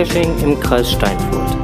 [0.00, 1.58] Geocaching im Kreis Steinfurt.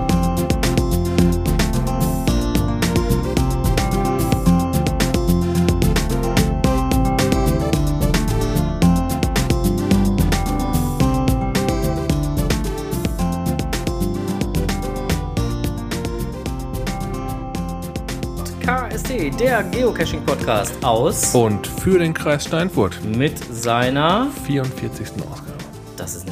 [18.60, 23.02] KSD, der Geocaching-Podcast aus Und für den Kreis Steinfurt.
[23.02, 25.22] mit seiner, 44.
[25.22, 25.45] Ausgabe.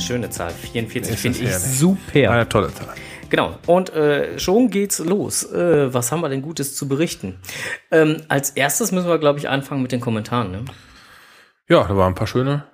[0.04, 2.30] Schöne Zahl, 44 Es finde ich super.
[2.30, 2.88] Eine tolle Zahl.
[3.30, 5.50] Genau, und äh, schon geht's los.
[5.50, 7.40] Äh, was haben wir denn Gutes zu berichten?
[7.90, 10.52] Ähm, als erstes müssen wir, glaube ich, anfangen mit den Kommentaren.
[10.52, 10.64] Ne?
[11.68, 12.64] Ja, da waren ein paar schöne,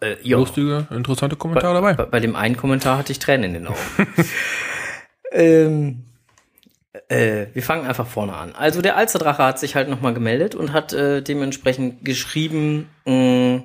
[0.00, 1.94] Äh, lustige, interessante Kommentare dabei.
[1.94, 3.78] Bei, bei dem einen Kommentar hatte ich Tränen in den Augen.
[5.32, 6.04] ähm,
[7.08, 8.52] äh, wir fangen einfach vorne an.
[8.54, 13.62] Also der Alsterdrache hat sich halt nochmal gemeldet und hat äh, dementsprechend geschrieben, mh, ähm,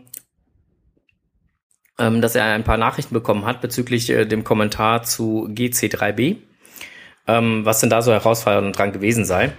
[2.22, 6.38] dass er ein paar Nachrichten bekommen hat bezüglich äh, dem Kommentar zu GC3b.
[7.26, 9.54] Ähm, was denn da so herausfordernd dran gewesen sei.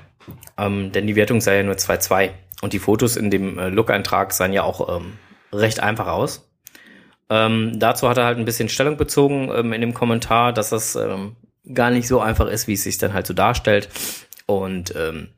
[0.59, 2.31] Ähm, denn die Wertung sei ja nur 2-2.
[2.63, 5.15] Und die Fotos in dem äh, Look-Eintrag sahen ja auch ähm,
[5.53, 6.49] recht einfach aus.
[7.31, 10.95] Ähm, dazu hat er halt ein bisschen Stellung bezogen ähm, in dem Kommentar, dass das
[10.95, 11.37] ähm,
[11.73, 13.89] gar nicht so einfach ist, wie es sich dann halt so darstellt.
[14.47, 15.29] Und ähm,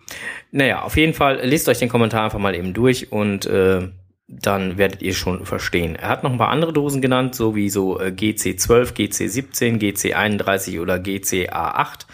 [0.50, 3.88] naja, auf jeden Fall lest euch den Kommentar einfach mal eben durch und äh,
[4.28, 5.96] dann werdet ihr schon verstehen.
[5.96, 10.80] Er hat noch ein paar andere Dosen genannt, so wie so äh, GC12, GC17, GC31
[10.80, 12.06] oder GCA8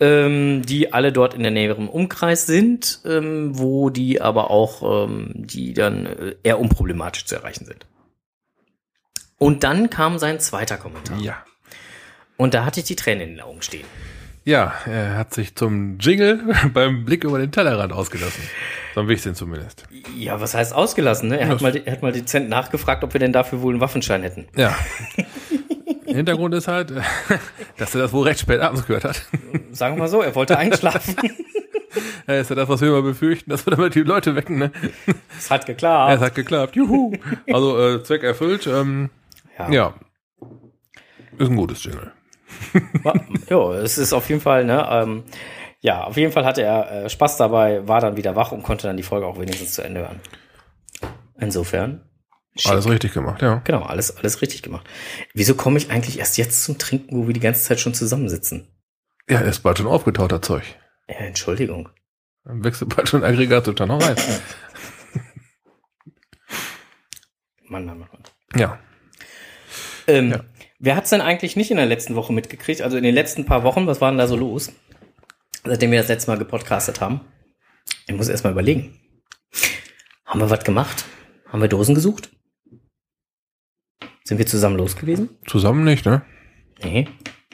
[0.00, 5.32] ähm, die alle dort in der näheren Umkreis sind, ähm, wo die aber auch, ähm,
[5.34, 7.86] die dann äh, eher unproblematisch zu erreichen sind.
[9.38, 11.18] Und dann kam sein zweiter Kommentar.
[11.18, 11.44] Ja.
[12.36, 13.86] Und da hatte ich die Tränen in den Augen stehen.
[14.44, 16.42] Ja, er hat sich zum Jingle
[16.72, 18.42] beim Blick über den Tellerrand ausgelassen.
[18.98, 19.84] So ein bisschen zumindest.
[20.16, 21.28] Ja, was heißt ausgelassen?
[21.28, 21.38] Ne?
[21.38, 24.24] Er, hat mal, er hat mal dezent nachgefragt, ob wir denn dafür wohl einen Waffenschein
[24.24, 24.48] hätten.
[24.56, 24.74] Ja.
[26.04, 26.92] Hintergrund ist halt,
[27.76, 29.24] dass er das wohl recht spät abends gehört hat.
[29.70, 31.14] Sagen wir mal so, er wollte einschlafen.
[32.26, 34.58] Das ist ja das, was wir immer befürchten, dass wir damit die Leute wecken.
[34.58, 34.72] Ne?
[35.38, 36.14] Es hat Ja, geklappt.
[36.16, 36.74] es hat geklappt.
[36.74, 37.12] Juhu.
[37.52, 38.66] Also äh, Zweck erfüllt.
[38.66, 39.10] Ähm,
[39.70, 39.94] ja.
[41.38, 42.10] Ist ein gutes Jingle.
[43.48, 45.22] Ja, es ist auf jeden Fall, ne, ähm,
[45.80, 48.86] ja, auf jeden Fall hatte er äh, Spaß dabei, war dann wieder wach und konnte
[48.86, 50.20] dann die Folge auch wenigstens zu Ende hören.
[51.40, 52.02] Insofern.
[52.56, 52.70] schick.
[52.70, 53.60] Alles richtig gemacht, ja.
[53.64, 54.86] Genau, alles, alles richtig gemacht.
[55.34, 58.68] Wieso komme ich eigentlich erst jetzt zum Trinken, wo wir die ganze Zeit schon zusammensitzen?
[59.28, 60.64] Ja, ist bald schon aufgetaut, das Zeug.
[61.08, 61.88] Ja, Entschuldigung.
[62.44, 64.16] Dann wechselt bald schon Aggregatzustand noch rein.
[67.68, 68.08] Mann, Mann, Mann.
[68.10, 68.22] Mann.
[68.56, 68.78] Ja.
[70.06, 70.40] Ähm, Ja.
[70.80, 72.82] Wer hat's denn eigentlich nicht in der letzten Woche mitgekriegt?
[72.82, 74.72] Also in den letzten paar Wochen, was war denn da so los?
[75.64, 77.20] Seitdem wir das letzte Mal gepodcastet haben.
[78.06, 78.98] Ich muss erst mal überlegen.
[80.24, 81.04] Haben wir was gemacht?
[81.46, 82.30] Haben wir Dosen gesucht?
[84.24, 85.30] Sind wir zusammen los gewesen?
[85.46, 86.22] Zusammen nicht, ne?
[86.82, 87.08] Nee.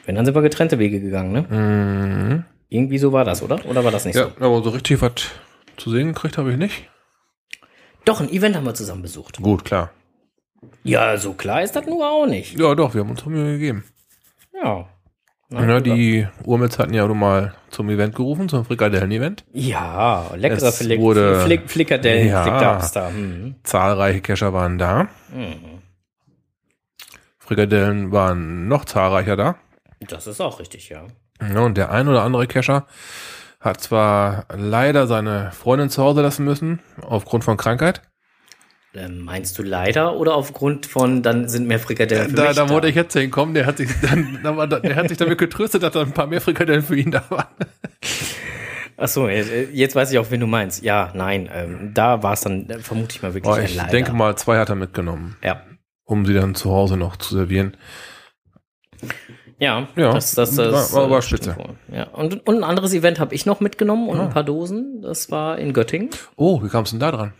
[0.05, 1.43] Wenn, dann sind wir getrennte Wege gegangen, ne?
[1.43, 2.45] Mhm.
[2.69, 3.65] Irgendwie so war das, oder?
[3.67, 4.45] Oder war das nicht Ja, so?
[4.45, 5.31] aber so richtig was
[5.77, 6.91] zu sehen gekriegt habe ich nicht.
[8.05, 9.41] Doch, ein Event haben wir zusammen besucht.
[9.41, 9.91] Gut, klar.
[10.83, 12.59] Ja, so klar ist das nur auch nicht.
[12.59, 13.85] Ja, doch, wir haben uns Mühe gegeben.
[14.53, 14.89] Ja.
[15.55, 19.45] Na, Ja, die Urmels hatten ja nun mal zum Event gerufen, zum Frikadellen-Event.
[19.53, 22.81] Ja, leckere Es Flick, wurde- Flick, Flickadellen, Ja.
[23.09, 23.55] Hm.
[23.63, 25.09] Zahlreiche Kescher waren da.
[25.33, 25.81] Mhm.
[27.39, 29.57] Frikadellen waren noch zahlreicher da.
[30.09, 31.05] Das ist auch richtig, ja.
[31.53, 32.87] Ja, und der ein oder andere Kescher
[33.61, 38.03] hat zwar leider seine Freundin zu Hause lassen müssen, aufgrund von Krankheit.
[38.97, 42.69] Ähm, meinst du leider oder aufgrund von, dann sind mehr Frikadellen für Da, mich da
[42.69, 44.39] wollte ich jetzt hinkommen, der hat sich dann,
[44.83, 47.47] der hat sich damit getröstet, dass da ein paar mehr Frikadellen für ihn da waren.
[48.97, 50.85] Ach so, äh, jetzt weiß ich auch, wen du meinst.
[50.85, 53.91] Ja, nein, ähm, da war es dann äh, vermute ich mal wirklich Oh, ich leider.
[53.91, 55.63] denke mal, zwei hat er mitgenommen, Ja.
[56.05, 57.77] um sie dann zu Hause noch zu servieren.
[59.59, 61.57] Ja, Ja, das, das, das war- war- äh, spitze.
[61.93, 64.25] Ja, und, und ein anderes Event habe ich noch mitgenommen und Ah.
[64.25, 65.01] ein paar Dosen.
[65.03, 66.11] Das war in Göttingen.
[66.37, 67.33] Oh, wie kamst du denn da dran?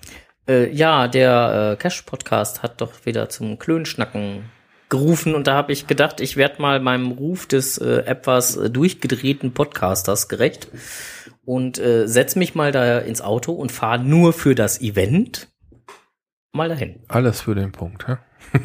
[0.47, 4.45] Äh, ja, der äh, Cash-Podcast hat doch wieder zum Klönschnacken
[4.91, 8.71] gerufen und da habe ich gedacht, ich werde mal meinem Ruf des äh, etwas äh,
[8.71, 10.69] durchgedrehten Podcasters gerecht
[11.45, 15.49] und äh, setz mich mal da ins Auto und fahre nur für das Event
[16.53, 17.01] mal dahin.
[17.09, 18.17] Alles für den Punkt, hä?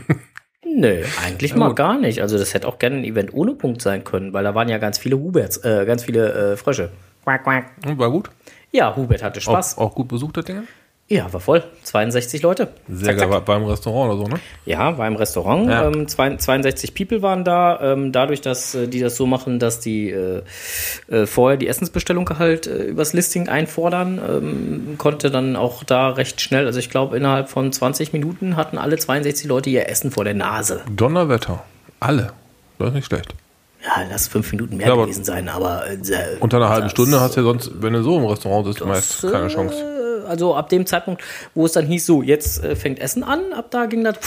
[0.66, 2.22] Nö, eigentlich mal gar nicht.
[2.22, 4.78] Also das hätte auch gerne ein Event ohne Punkt sein können, weil da waren ja
[4.78, 6.92] ganz viele Huberts, äh, ganz viele äh, Frösche.
[7.24, 7.72] Quack, quack.
[7.86, 8.30] Und war gut?
[8.72, 9.78] Ja, Hubert hatte Spaß.
[9.78, 10.68] Auch, auch gut besucht, das Ding?
[11.12, 11.64] Ja, war voll.
[11.84, 12.68] 62 Leute.
[12.88, 13.30] Sehr Zack, geil, zack.
[13.32, 14.40] war beim Restaurant oder so, ne?
[14.66, 15.68] Ja, war im Restaurant.
[15.68, 15.88] Ja.
[15.88, 17.80] Ähm, zwei- 62 People waren da.
[17.82, 20.44] Ähm, dadurch, dass äh, die das so machen, dass die äh,
[21.10, 26.42] äh, vorher die Essensbestellung halt äh, übers Listing einfordern, ähm, konnte dann auch da recht
[26.42, 30.26] schnell, also ich glaube innerhalb von 20 Minuten hatten alle 62 Leute ihr Essen vor
[30.26, 30.82] der Nase.
[30.96, 31.64] Donnerwetter.
[32.00, 32.34] Alle.
[32.78, 33.34] Das ist nicht schlecht.
[33.84, 35.98] Ja, lass fünf Minuten mehr Ja, gewesen sein, aber äh,
[36.40, 39.22] Unter einer halben Stunde hast du ja sonst, wenn du so im Restaurant sitzt, meist
[39.22, 39.76] keine Chance.
[40.30, 41.22] Also ab dem Zeitpunkt,
[41.56, 44.18] wo es dann hieß, so, jetzt äh, fängt Essen an, ab da ging das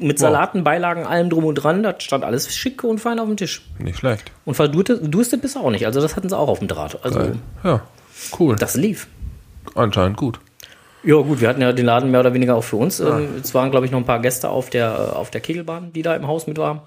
[0.00, 3.36] mit Salaten, Beilagen, allem drum und dran, das stand alles schick und fein auf dem
[3.36, 3.62] Tisch.
[3.78, 4.30] Nicht schlecht.
[4.44, 6.98] Und verdurstet durstet bist du auch nicht, also das hatten sie auch auf dem Draht.
[7.02, 7.34] Also Geil.
[7.62, 7.82] Ja,
[8.38, 8.56] cool.
[8.56, 9.08] das lief.
[9.74, 10.40] Anscheinend gut.
[11.02, 13.00] Ja gut, wir hatten ja den Laden mehr oder weniger auch für uns.
[13.00, 15.92] Ähm, es waren, glaube ich, noch ein paar Gäste auf der, äh, auf der Kegelbahn,
[15.92, 16.82] die da im Haus mit waren.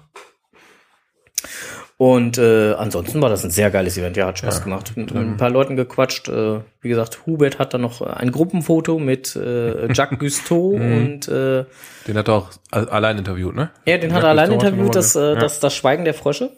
[1.96, 4.16] Und äh, ansonsten war das ein sehr geiles Event.
[4.16, 4.96] Ja, hat Spaß gemacht.
[4.96, 6.28] Mit ein paar Leuten gequatscht.
[6.28, 11.64] Äh, wie gesagt, Hubert hat dann noch ein Gruppenfoto mit äh, Jacques Gusteau und äh,
[12.08, 13.70] Den hat er auch allein interviewt, ne?
[13.86, 15.34] ja, den hat Jacques er allein Gusteau interviewt, das, äh, ja.
[15.36, 16.50] das, das Schweigen der Frösche.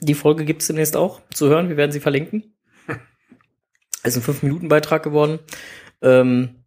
[0.00, 1.68] Die Folge gibt's demnächst auch zu hören.
[1.68, 2.56] Wir werden sie verlinken.
[4.02, 5.38] Ist ein 5-Minuten-Beitrag geworden.
[6.02, 6.61] Ähm,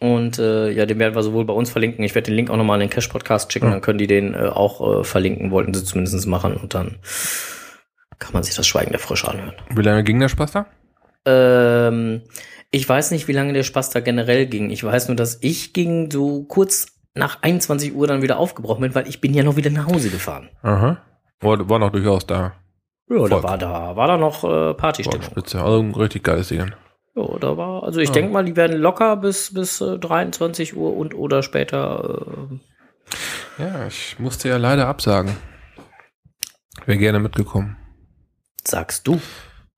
[0.00, 2.04] und äh, ja, den werden wir sowohl bei uns verlinken.
[2.04, 4.48] Ich werde den Link auch nochmal in den Cash-Podcast schicken, dann können die den äh,
[4.48, 6.56] auch äh, verlinken, wollten sie zumindest machen.
[6.56, 6.96] Und dann
[8.18, 9.54] kann man sich das Schweigen der Frösche anhören.
[9.70, 10.66] Wie lange ging der Spaß da?
[11.26, 12.22] Ähm,
[12.70, 14.70] ich weiß nicht, wie lange der Spaß da generell ging.
[14.70, 18.94] Ich weiß nur, dass ich ging so kurz nach 21 Uhr dann wieder aufgebrochen bin,
[18.94, 20.48] weil ich bin ja noch wieder nach Hause gefahren.
[20.62, 20.98] Aha.
[21.40, 22.54] War, war noch durchaus da.
[23.08, 23.42] Ja, da Volk.
[23.44, 25.22] war da, war da noch äh, Partystimmung.
[25.22, 25.62] spitze.
[25.62, 26.72] Also ein richtig geiles Ding.
[27.16, 30.96] Ja, da war, also ich denk mal, die werden locker bis, bis äh, 23 Uhr
[30.96, 32.48] und oder später.
[33.58, 35.36] Äh, Ja, ich musste ja leider absagen.
[36.86, 37.76] Wäre gerne mitgekommen.
[38.66, 39.20] sagst du?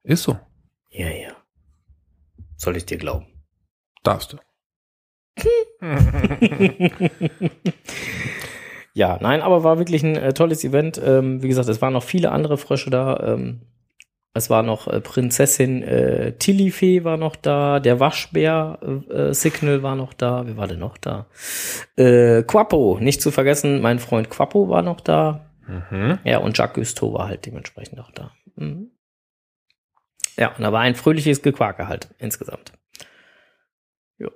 [0.03, 0.39] Ist so.
[0.91, 1.33] Ja, ja.
[2.57, 3.27] Soll ich dir glauben?
[4.03, 4.39] Darfst du.
[8.95, 10.99] Ja, nein, aber war wirklich ein äh, tolles Event.
[11.05, 13.35] Ähm, wie gesagt, es waren noch viele andere Frösche da.
[13.35, 13.61] Ähm,
[14.37, 19.83] es war noch äh, Prinzessin äh, Tillifee war noch da, der Waschbär äh, äh, Signal
[19.83, 20.47] war noch da.
[20.47, 21.27] Wer war denn noch da?
[21.97, 25.47] Äh, Quappo, nicht zu vergessen, mein Freund Quappo war noch da.
[25.67, 26.19] Mhm.
[26.25, 28.33] Ja, und Jacques Gusteau war halt dementsprechend auch da.
[28.57, 28.91] Mhm.
[30.37, 32.73] Ja, und da war ein fröhliches Gequake halt insgesamt.
[34.19, 34.31] Jo.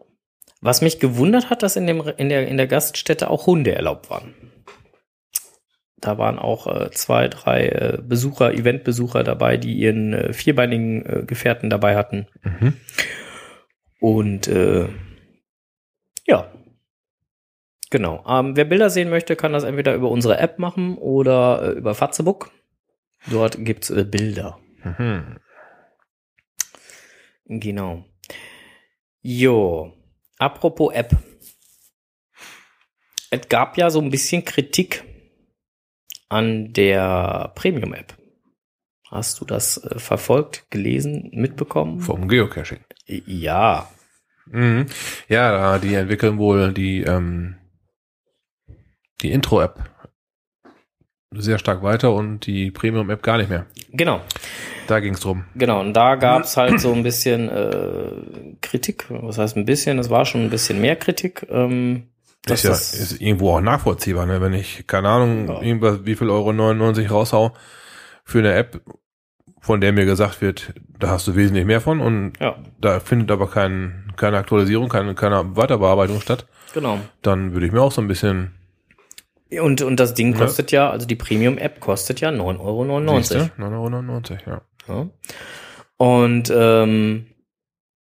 [0.60, 4.10] Was mich gewundert hat, dass in, dem, in, der, in der Gaststätte auch Hunde erlaubt
[4.10, 4.34] waren.
[6.00, 11.24] Da waren auch äh, zwei, drei äh, Besucher, Eventbesucher dabei, die ihren äh, vierbeinigen äh,
[11.26, 12.26] Gefährten dabei hatten.
[12.42, 12.74] Mhm.
[14.00, 14.88] Und äh,
[16.26, 16.50] ja.
[17.90, 18.24] Genau.
[18.26, 21.94] Ähm, wer Bilder sehen möchte, kann das entweder über unsere App machen oder äh, über
[21.94, 22.50] Fatzebook.
[23.30, 24.58] Dort gibt's äh, Bilder.
[24.82, 25.38] Mhm.
[27.46, 28.04] Genau.
[29.20, 29.92] Jo.
[30.38, 31.14] Apropos App.
[33.30, 35.04] Es gab ja so ein bisschen Kritik
[36.30, 38.16] an der Premium-App.
[39.10, 42.00] Hast du das äh, verfolgt, gelesen, mitbekommen?
[42.00, 42.80] Vom Geocaching.
[43.06, 43.90] Ja.
[44.46, 44.86] Mhm.
[45.28, 47.56] Ja, die entwickeln wohl die, ähm,
[49.20, 49.90] die Intro-App
[51.32, 53.66] sehr stark weiter und die Premium-App gar nicht mehr.
[53.92, 54.20] Genau.
[54.88, 55.44] Da ging's drum.
[55.54, 59.06] Genau, und da gab's halt so ein bisschen äh, Kritik.
[59.08, 60.00] Was heißt ein bisschen?
[60.00, 61.46] Es war schon ein bisschen mehr Kritik.
[61.48, 62.08] Ähm,
[62.48, 64.40] ist ja das, ist irgendwo auch nachvollziehbar, ne?
[64.40, 65.60] Wenn ich, keine Ahnung, Ja.
[65.62, 67.52] irgendwas, wie viel Euro 99 raushau
[68.24, 68.80] für eine App,
[69.60, 73.30] von der mir gesagt wird, da hast du wesentlich mehr von und ja, da findet
[73.30, 76.98] aber kein, keine Aktualisierung, keine, keine Weiterbearbeitung statt, genau.
[77.22, 78.54] dann würde ich mir auch so ein bisschen
[79.50, 80.38] Und, und das Ding Ja.
[80.38, 83.16] kostet ja, also die Premium-App kostet ja 9,99 Euro.
[83.18, 83.50] Siehste?
[83.58, 84.62] 9,99 Euro, ja.
[84.88, 85.08] Ja.
[85.98, 87.26] Und ähm,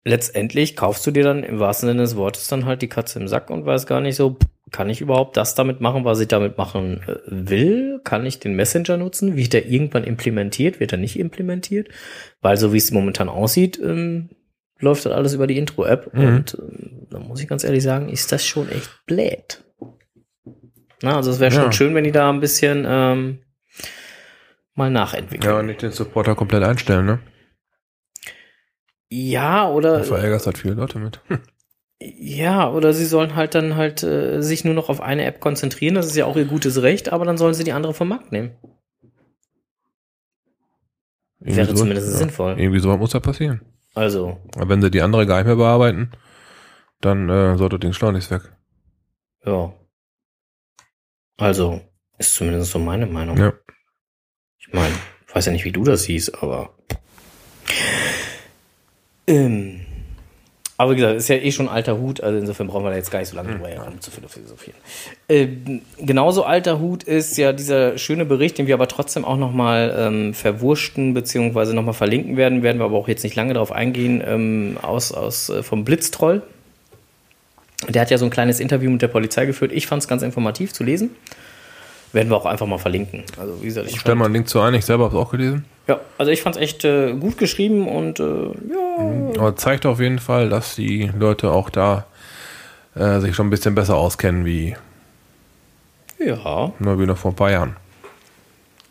[0.06, 3.28] letztendlich kaufst du dir dann im wahrsten Sinne des Wortes dann halt die Katze im
[3.28, 4.38] Sack und weiß gar nicht so,
[4.72, 8.00] kann ich überhaupt das damit machen, was ich damit machen äh, will?
[8.04, 9.36] Kann ich den Messenger nutzen?
[9.36, 10.80] Wird der irgendwann implementiert?
[10.80, 11.90] Wird er nicht implementiert?
[12.42, 14.30] Weil so wie es momentan aussieht, ähm,
[14.80, 16.14] läuft das alles über die Intro-App.
[16.14, 16.26] Mhm.
[16.26, 19.64] Und ähm, da muss ich ganz ehrlich sagen, ist das schon echt blöd.
[21.02, 21.72] Na, also es wäre schon Ja.
[21.72, 23.40] schön, wenn die da ein bisschen ähm,
[24.74, 25.52] mal nachentwickeln.
[25.52, 27.20] Ja, und nicht den Supporter komplett einstellen, ne?
[29.10, 31.22] Ja, oder Da verärgerst halt viele Leute mit.
[32.00, 35.96] ja, oder sie sollen halt dann halt äh, sich nur noch auf eine App konzentrieren.
[35.96, 38.32] Das ist ja auch ihr gutes Recht, aber dann sollen sie die andere vom Markt
[38.32, 38.52] nehmen.
[41.40, 42.60] Irgendwie Wäre so- zumindest ja, sinnvoll.
[42.60, 43.62] Irgendwie sowas muss da passieren.
[43.94, 46.12] Also, Aber wenn sie die andere gar nicht mehr bearbeiten,
[47.02, 48.52] dann äh, sollte das Ding schleunigst weg.
[49.46, 49.74] ja.
[51.38, 51.82] Also,
[52.18, 53.36] ist zumindest so meine Meinung.
[53.38, 53.52] Ja.
[54.58, 54.96] Ich meine,
[55.28, 56.78] ich weiß ja nicht, wie du das siehst, aber.
[59.28, 59.82] Ähm,
[60.78, 63.10] aber wie gesagt, ist ja eh schon alter Hut, also insofern brauchen wir da jetzt
[63.10, 64.78] gar nicht so lange drüber herum zu philosophieren.
[65.30, 69.96] Ähm, genauso alter Hut ist ja dieser schöne Bericht, den wir aber trotzdem auch nochmal
[69.98, 74.22] ähm, verwurschten, beziehungsweise nochmal verlinken werden, werden wir aber auch jetzt nicht lange darauf eingehen,
[74.26, 76.42] ähm, aus, aus äh, vom Blitztroll.
[77.88, 79.72] Der hat ja so ein kleines Interview mit der Polizei geführt.
[79.72, 81.12] Ich fand es ganz informativ zu lesen.
[82.12, 83.24] werden wir auch einfach mal verlinken.
[83.40, 85.32] Also wie gesagt, ich Stell mal einen Link zu ein, ich selber habe es auch
[85.32, 85.64] gelesen.
[85.88, 89.40] Ja, also ich fand es echt äh, gut geschrieben und äh, ja.
[89.40, 92.06] Aber zeigt auf jeden Fall, dass die Leute auch da
[92.96, 94.76] äh, sich schon ein bisschen besser auskennen wie
[96.18, 97.76] Ja, nur wie noch vor ein paar Jahren.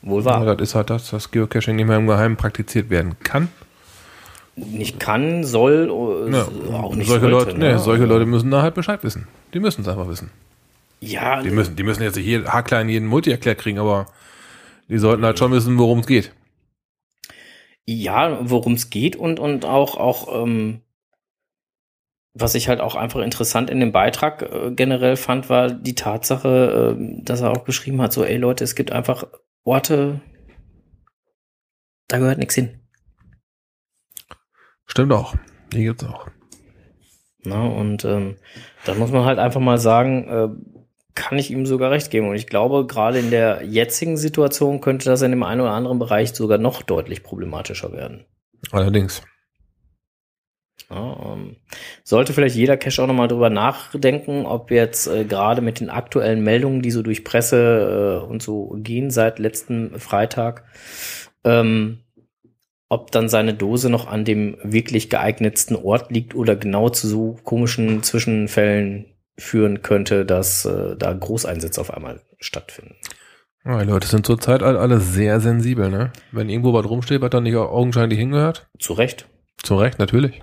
[0.03, 0.55] wohl Ja, wahr.
[0.57, 3.49] das ist halt das, dass Geocaching nicht mehr im Geheimen praktiziert werden kann.
[4.57, 5.91] Nicht kann, soll,
[6.29, 6.47] äh, Ja,
[6.79, 7.73] auch nicht solche, sollte, Leute, ne?
[7.73, 9.27] nee, solche Leute müssen da halt Bescheid wissen.
[9.53, 10.31] Die müssen es einfach wissen.
[11.01, 14.07] Ja, Die müssen, die müssen jetzt nicht jeden, haarklein jeden Multi-Erklär kriegen, aber
[14.89, 16.31] die sollten halt schon wissen, worum es geht.
[17.87, 20.81] Ja, worum es geht und, und auch, auch, ähm,
[22.33, 26.97] was ich halt auch einfach interessant in dem Beitrag äh, generell fand, war die Tatsache,
[26.99, 29.27] äh, dass er auch beschrieben hat, so, ey Leute, es gibt einfach
[29.65, 30.21] Orte,
[32.09, 32.81] da gehört nichts hin.
[34.87, 35.35] Stimmt auch.
[35.73, 36.29] Die gibt's auch.
[37.45, 38.37] Na, und ähm,
[38.85, 40.49] da muss man halt einfach mal sagen, äh,
[41.15, 42.29] kann ich ihm sogar recht geben.
[42.29, 45.99] Und ich glaube, gerade in der jetzigen Situation könnte das in dem einen oder anderen
[45.99, 48.25] Bereich sogar noch deutlich problematischer werden.
[48.73, 49.23] Allerdings.
[50.91, 51.57] Ja, ähm,
[52.03, 56.43] sollte vielleicht jeder Cache auch nochmal drüber nachdenken, ob jetzt äh, gerade mit den aktuellen
[56.43, 60.65] Meldungen, die so durch Presse äh, und so gehen seit letzten Freitag,
[61.45, 62.01] ähm,
[62.89, 67.39] ob dann seine Dose noch an dem wirklich geeignetsten Ort liegt oder genau zu so
[67.45, 72.95] komischen Zwischenfällen führen könnte, dass äh, da Großeinsätze auf einmal stattfinden.
[73.65, 76.13] Ja, die Leute sind zurzeit all- alle sehr sensibel, ne?
[76.33, 78.69] Wenn irgendwo was rumsteht, was dann nicht augenscheinlich hingehört.
[78.79, 79.27] Zu Recht.
[79.63, 80.43] Zu Recht, natürlich.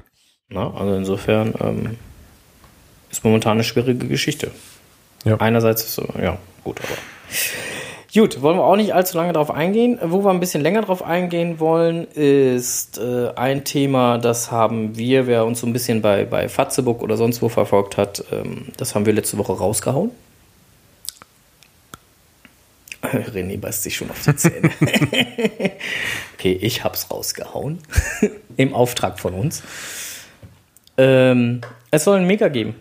[0.50, 1.98] Na, also insofern ähm,
[3.12, 4.52] ist momentan eine schwierige Geschichte.
[5.24, 5.38] Ja.
[5.38, 6.98] Einerseits ist so, ja, gut, aber.
[8.14, 9.98] Gut, wollen wir auch nicht allzu lange drauf eingehen.
[10.04, 15.28] Wo wir ein bisschen länger drauf eingehen wollen, ist äh, ein Thema, das haben wir,
[15.28, 18.96] wer uns so ein bisschen bei, bei Fatzebook oder sonst wo verfolgt hat, ähm, das
[18.96, 20.12] haben wir letzte Woche rausgehauen.
[23.02, 24.70] René beißt sich schon auf die Zähne.
[26.34, 27.80] okay, ich hab's rausgehauen.
[28.58, 29.64] Im Auftrag von uns.
[30.98, 32.76] Ähm, es soll ein Mega geben.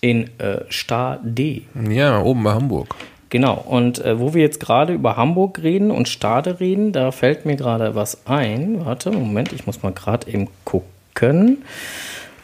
[0.00, 1.62] In äh, Stade.
[1.88, 2.96] Ja, oben bei Hamburg.
[3.28, 3.54] Genau.
[3.54, 7.56] Und äh, wo wir jetzt gerade über Hamburg reden und Stade reden, da fällt mir
[7.56, 8.84] gerade was ein.
[8.84, 11.64] Warte, Moment, ich muss mal gerade eben gucken.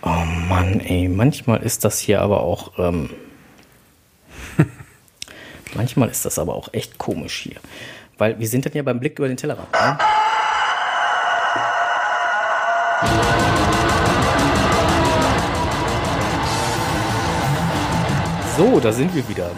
[0.03, 2.79] Oh Mann, ey, manchmal ist das hier aber auch.
[2.79, 3.11] Ähm,
[5.75, 7.57] manchmal ist das aber auch echt komisch hier.
[8.19, 9.71] Weil wir sind dann ja beim Blick über den Tellerrand.
[9.73, 9.99] Ne?
[18.57, 19.51] So, da sind wir wieder.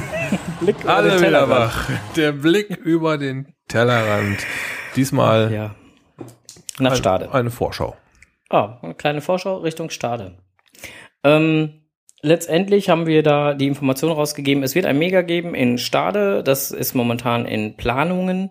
[0.60, 1.88] Blick über Alle den wieder wach.
[2.16, 4.38] Der Blick über den Tellerrand.
[4.96, 5.74] Diesmal Ja.
[6.78, 7.32] Nach ein- Stade.
[7.34, 7.96] eine Vorschau.
[8.48, 10.38] Ah, eine kleine Vorschau Richtung Stade.
[11.22, 11.82] Ähm,
[12.22, 16.42] letztendlich haben wir da die Information rausgegeben, es wird ein Mega geben in Stade.
[16.42, 18.50] Das ist momentan in Planungen.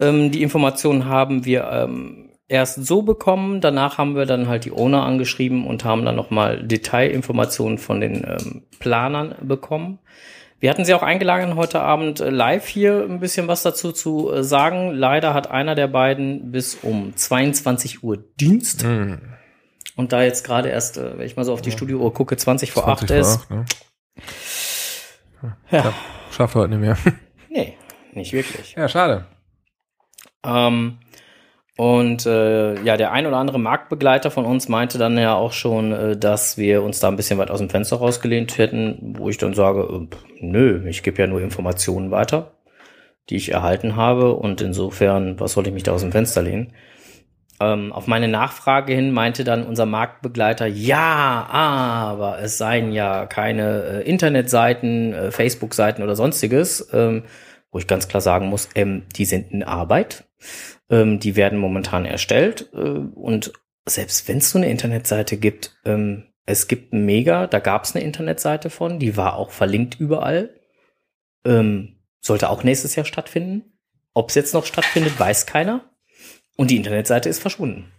[0.00, 3.60] Ähm, die Informationen haben wir ähm, erst so bekommen.
[3.60, 8.24] Danach haben wir dann halt die Owner angeschrieben und haben dann nochmal Detailinformationen von den
[8.24, 9.98] ähm, Planern bekommen.
[10.58, 14.32] Wir hatten sie auch eingeladen, heute Abend äh, live hier ein bisschen was dazu zu
[14.32, 14.92] äh, sagen.
[14.92, 18.82] Leider hat einer der beiden bis um 22 Uhr Dienst.
[18.82, 19.20] Hm,
[19.96, 22.72] Und da jetzt gerade erst, äh, wenn ich mal so auf die Studiouhr gucke, 20
[22.72, 23.40] vor 20 8 vor ist.
[23.40, 23.64] acht, ne?
[25.70, 25.92] Ja,
[26.30, 26.96] Schafft heute nicht mehr.
[27.50, 27.76] nee,
[28.12, 28.74] nicht wirklich.
[28.76, 29.26] Ja, schade.
[30.44, 30.98] Ähm,
[31.76, 35.92] und äh, ja, der ein oder andere Marktbegleiter von uns meinte dann ja auch schon,
[35.92, 39.36] äh, dass wir uns da ein bisschen weit aus dem Fenster rausgelehnt hätten, wo ich
[39.36, 42.52] dann sage, äh, nö, ich gebe ja nur Informationen weiter,
[43.28, 44.34] die ich erhalten habe.
[44.34, 46.72] Und insofern, was soll ich mich da aus dem Fenster lehnen?
[47.60, 53.82] Ähm, auf meine Nachfrage hin meinte dann unser Marktbegleiter, ja, aber es seien ja keine
[53.82, 57.24] äh, Internetseiten, äh, Facebook-Seiten oder sonstiges, ähm,
[57.70, 60.24] wo ich ganz klar sagen muss, ähm, die sind in Arbeit.
[60.90, 62.70] Ähm, die werden momentan erstellt.
[62.72, 63.52] Äh, und
[63.86, 67.94] selbst wenn es so eine Internetseite gibt, ähm, es gibt ein Mega, da gab es
[67.94, 70.60] eine Internetseite von, die war auch verlinkt überall.
[71.44, 73.78] Ähm, sollte auch nächstes Jahr stattfinden.
[74.14, 75.90] Ob es jetzt noch stattfindet, weiß keiner.
[76.56, 77.92] Und die Internetseite ist verschwunden.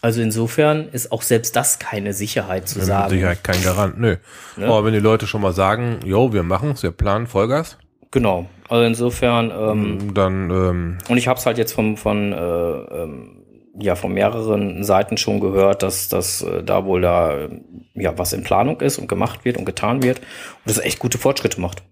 [0.00, 3.10] Also insofern ist auch selbst das keine Sicherheit zu Mit sagen.
[3.10, 4.16] Sicherheit kein Garant, nö.
[4.56, 4.66] Ne?
[4.66, 7.78] Aber wenn die Leute schon mal sagen, jo, wir machen's, wir planen Vollgas,
[8.10, 8.48] Genau.
[8.68, 13.44] Also insofern, ähm, dann ähm, und ich habe es halt jetzt vom, von, äh, ähm,
[13.80, 17.60] ja, von mehreren Seiten schon gehört, dass, dass äh, da wohl da äh,
[17.94, 20.26] ja was in Planung ist und gemacht wird und getan wird und
[20.66, 21.82] das echt gute Fortschritte macht.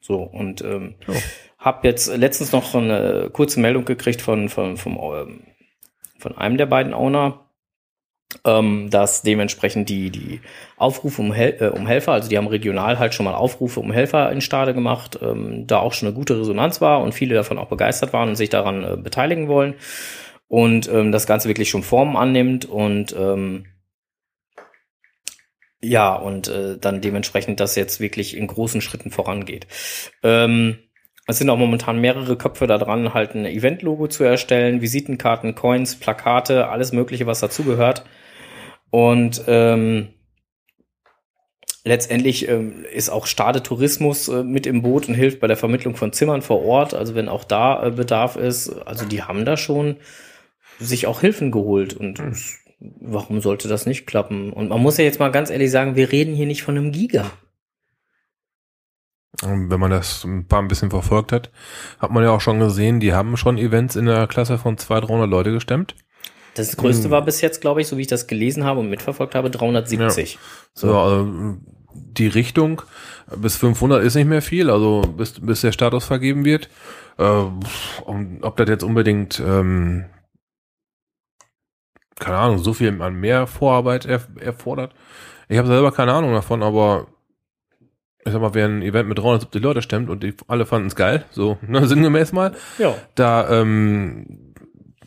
[0.00, 1.14] So, und ähm, Ja.
[1.58, 5.40] habe jetzt letztens noch eine kurze Meldung gekriegt von, von, vom, ähm,
[6.18, 7.47] von einem der beiden Owner,
[8.44, 10.40] ähm, dass dementsprechend die, die
[10.76, 13.90] Aufrufe um, Hel äh, um Helfer, also die haben regional halt schon mal Aufrufe um
[13.90, 17.58] Helfer in Stade gemacht, ähm, da auch schon eine gute Resonanz war und viele davon
[17.58, 19.74] auch begeistert waren und sich daran äh, beteiligen wollen
[20.46, 23.66] und ähm, das Ganze wirklich schon Formen annimmt und ähm,
[25.80, 29.68] ja, und äh, dann dementsprechend das jetzt wirklich in großen Schritten vorangeht.
[30.24, 30.78] Ähm,
[31.28, 35.96] es sind auch momentan mehrere Köpfe da dran, halt ein Event-Logo zu erstellen, Visitenkarten, Coins,
[35.96, 38.04] Plakate, alles Mögliche, was dazugehört.
[38.90, 40.08] Und ähm,
[41.84, 45.96] letztendlich ähm, ist auch Stade Tourismus äh, mit im Boot und hilft bei der Vermittlung
[45.96, 46.94] von Zimmern vor Ort.
[46.94, 49.96] Also wenn auch da äh, Bedarf ist, also die haben da schon
[50.78, 52.36] sich auch Hilfen geholt und mhm.
[52.78, 54.50] warum sollte das nicht klappen?
[54.50, 56.90] Und man muss ja jetzt mal ganz ehrlich sagen, wir reden hier nicht von einem
[56.90, 57.30] Giga.
[59.42, 61.50] Wenn man das ein paar ein bisschen verfolgt hat,
[61.98, 65.10] hat man ja auch schon gesehen, die haben schon Events in der Klasse von 200,
[65.10, 65.94] 300 Leute gestemmt.
[66.54, 67.10] Das größte hm.
[67.10, 70.34] war bis jetzt, glaube ich, so wie ich das gelesen habe und mitverfolgt habe, 370.
[70.34, 70.40] Ja.
[70.72, 71.58] So, also
[71.94, 72.82] die Richtung
[73.36, 76.68] bis 500 ist nicht mehr viel, also bis, bis der Status vergeben wird.
[77.18, 77.44] Äh,
[78.02, 80.06] ob das jetzt unbedingt, ähm,
[82.18, 84.94] keine Ahnung, so viel an mehr Vorarbeit er, erfordert.
[85.48, 87.06] Ich habe selber keine Ahnung davon, aber
[88.28, 90.96] ich sag mal, wer ein Event mit 370 Leute stemmt und die alle fanden es
[90.96, 92.94] geil, so ne, sinngemäß mal, ja.
[93.14, 94.54] da ähm,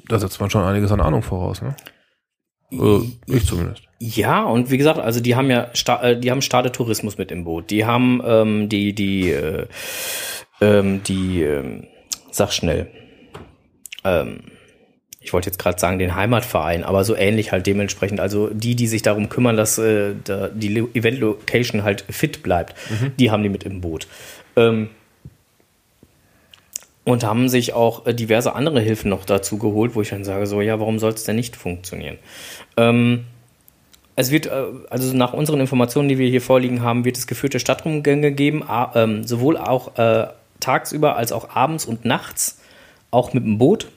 [0.08, 1.76] da setzt man schon einiges an Ahnung voraus, ne?
[2.72, 3.84] Also, ich zumindest.
[4.00, 5.70] Ja, und wie gesagt, also die haben ja,
[6.02, 7.70] äh, die haben Stade Tourismus mit im Boot.
[7.70, 9.68] Die haben ähm, die, die, äh,
[10.62, 11.88] ähm, die, ähm,
[12.32, 12.88] sag schnell,
[14.04, 14.40] ähm,
[15.22, 18.20] ich wollte jetzt gerade sagen, den Heimatverein, aber so ähnlich halt dementsprechend.
[18.20, 23.12] Also die, die sich darum kümmern, dass äh, da die Event-Location halt fit bleibt, mhm.
[23.18, 24.08] die haben die mit im Boot.
[24.56, 24.90] Ähm,
[27.04, 30.48] und haben sich auch äh, diverse andere Hilfen noch dazu geholt, wo ich dann sage,
[30.48, 32.18] so, ja, warum soll es denn nicht funktionieren?
[32.78, 33.26] Ähm,
[34.16, 37.60] es wird, äh, also nach unseren Informationen, die wir hier vorliegen haben, wird es geführte
[37.60, 40.28] Stadtrundgänge geben, äh, sowohl auch äh,
[40.60, 42.60] tagsüber als auch abends und nachts,
[43.12, 43.88] auch mit dem Boot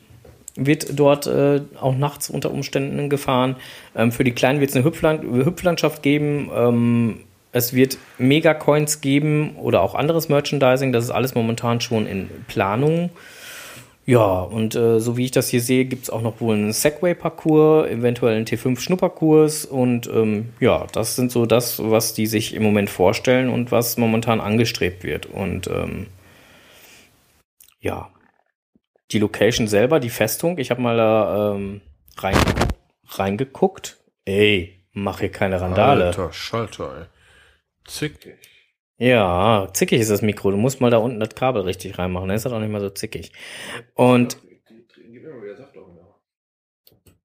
[0.57, 3.57] wird dort äh, auch nachts unter Umständen gefahren.
[3.97, 6.51] Ähm, für die Kleinen wird es eine Hüpfland Hüpflandschaft geben.
[6.55, 7.21] Ähm,
[7.53, 10.93] es wird Mega-Coins geben oder auch anderes Merchandising.
[10.93, 13.11] Das ist alles momentan schon in Planung.
[14.07, 16.73] Ja, und äh, so wie ich das hier sehe, gibt es auch noch wohl einen
[16.73, 19.65] Segway-Parcours, eventuell einen T5-Schnupperkurs.
[19.65, 23.97] Und ähm, ja, das sind so das, was die sich im Moment vorstellen und was
[23.97, 25.27] momentan angestrebt wird.
[25.27, 26.07] Und ähm,
[27.81, 28.11] ja,
[29.11, 31.81] die Location selber, die Festung, ich habe mal da ähm,
[32.17, 32.75] reingeguckt,
[33.09, 33.97] reingeguckt.
[34.25, 36.07] Ey, mach hier keine Randale.
[36.07, 37.05] Alter Schalter, ey.
[37.87, 38.39] Zickig.
[38.97, 40.51] Ja, zickig ist das Mikro.
[40.51, 42.29] Du musst mal da unten das Kabel richtig reinmachen.
[42.29, 43.33] Dann ist das auch nicht mal so zickig.
[43.95, 44.39] Und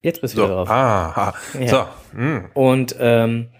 [0.02, 0.70] jetzt bist du so, wieder drauf.
[0.70, 1.68] Ah, ja.
[1.68, 2.18] so.
[2.18, 2.52] Mm.
[2.54, 3.52] Und ähm,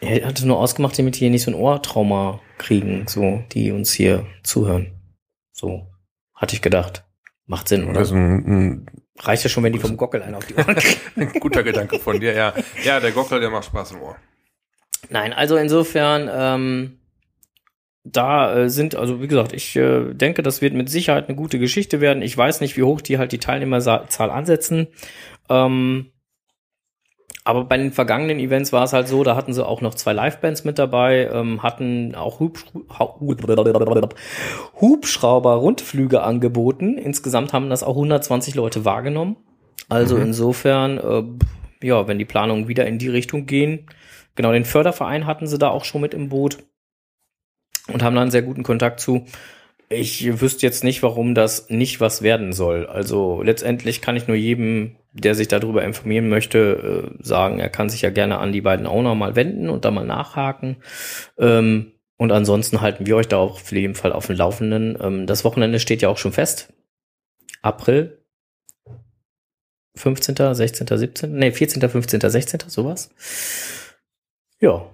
[0.00, 3.72] er hat es nur ausgemacht, damit die hier nicht so ein Ohrtrauma kriegen, so die
[3.72, 4.92] uns hier zuhören.
[5.52, 5.90] So
[6.34, 7.04] hatte ich gedacht.
[7.46, 8.00] Macht Sinn, oder?
[8.00, 8.86] Ein, ein
[9.20, 10.74] Reicht ja schon, wenn die vom Gockel einen auf die Ohren
[11.14, 11.40] kriegen.
[11.40, 12.52] Guter Gedanke von dir, ja.
[12.82, 14.16] Ja, der Gockel, der macht Spaß im Ohr.
[15.08, 16.98] Nein, also insofern, ähm,
[18.02, 21.58] da äh, sind, also wie gesagt, ich äh, denke, das wird mit Sicherheit eine gute
[21.58, 22.22] Geschichte werden.
[22.22, 24.88] Ich weiß nicht, wie hoch die halt die Teilnehmerzahl ansetzen.
[25.48, 26.10] Ähm,
[27.44, 30.12] aber bei den vergangenen Events war es halt so, da hatten sie auch noch zwei
[30.12, 32.64] Livebands mit dabei, ähm, hatten auch Hubsch
[34.80, 36.98] Hubschrauber-Rundflüge angeboten.
[36.98, 39.36] Insgesamt haben das auch 120 Leute wahrgenommen.
[39.88, 40.22] Also mhm.
[40.22, 43.86] insofern, äh, ja, wenn die Planungen wieder in die Richtung gehen,
[44.34, 46.58] Genau, den Förderverein hatten sie da auch schon mit im Boot
[47.88, 49.26] und haben da einen sehr guten Kontakt zu.
[49.88, 52.86] Ich wüsste jetzt nicht, warum das nicht was werden soll.
[52.86, 57.88] Also letztendlich kann ich nur jedem, der sich darüber informieren möchte, äh, sagen, er kann
[57.88, 60.76] sich ja gerne an die beiden Owner mal wenden und da mal nachhaken.
[61.38, 64.98] Ähm, und ansonsten halten wir euch da auch für jeden Fall auf dem Laufenden.
[65.00, 66.72] Ähm, das Wochenende steht ja auch schon fest.
[67.62, 68.18] April
[69.96, 73.10] 15., 16., 17., nee, 14., 15., 16., sowas.
[74.60, 74.90] Ja,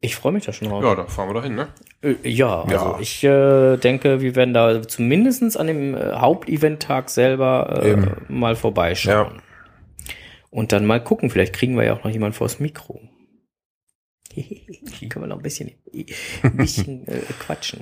[0.00, 0.84] ich freue mich da schon drauf.
[0.84, 1.68] Ja, da fahren wir da hin, ne?
[2.02, 2.98] Äh, ja, also ja.
[3.00, 9.36] ich äh, denke, wir werden da zumindest an dem äh, Hauptevent-Tag selber äh, mal vorbeischauen.
[9.36, 9.42] Ja.
[10.50, 13.00] Und dann mal gucken, vielleicht kriegen wir ja auch noch jemanden vors Mikro.
[14.36, 15.72] können wir noch ein bisschen,
[16.42, 17.80] ein bisschen äh, quatschen.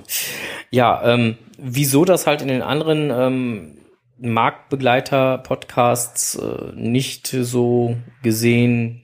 [0.71, 3.77] Ja, ähm, wieso das halt in den anderen ähm,
[4.19, 9.03] Marktbegleiter-Podcasts äh, nicht so gesehen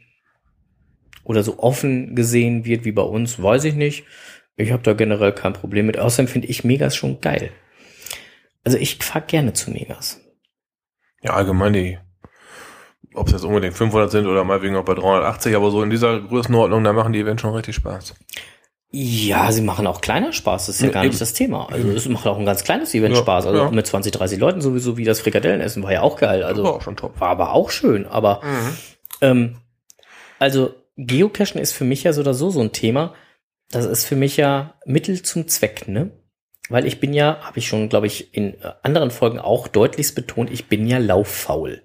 [1.24, 4.04] oder so offen gesehen wird wie bei uns, weiß ich nicht.
[4.56, 5.98] Ich habe da generell kein Problem mit.
[5.98, 7.52] Außerdem finde ich Megas schon geil.
[8.64, 10.22] Also ich fahre gerne zu Megas.
[11.22, 11.98] Ja, allgemein die
[13.16, 15.90] ob es jetzt unbedingt 500 sind oder mal wegen auch bei 380, aber so in
[15.90, 18.16] dieser Größenordnung, da machen die Events schon richtig Spaß.
[18.96, 21.10] Ja, sie machen auch kleiner Spaß, das ist ja, ja gar eben.
[21.10, 21.68] nicht das Thema.
[21.72, 23.48] Also es macht auch ein ganz kleines Event ja, Spaß.
[23.48, 23.72] Also ja.
[23.72, 26.44] mit 20, 30 Leuten sowieso wie das Frikadellenessen war ja auch geil.
[26.44, 27.20] Also war auch schon top.
[27.20, 28.06] War aber auch schön.
[28.06, 28.78] Aber mhm.
[29.22, 29.56] ähm,
[30.38, 33.14] also Geocachen ist für mich ja so oder so so ein Thema.
[33.72, 36.12] Das ist für mich ja Mittel zum Zweck, ne?
[36.70, 40.50] Weil ich bin ja, habe ich schon, glaube ich, in anderen Folgen auch deutlichst betont,
[40.50, 41.82] ich bin ja lauffaul.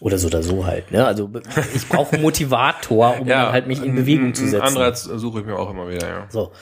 [0.00, 1.06] Oder so oder so halt, ne?
[1.06, 1.30] Also
[1.74, 4.76] ich brauche einen Motivator, um ja, halt mich in Bewegung zu setzen.
[4.76, 6.26] Anreiz suche ich mir auch immer wieder, ja.
[6.30, 6.52] So.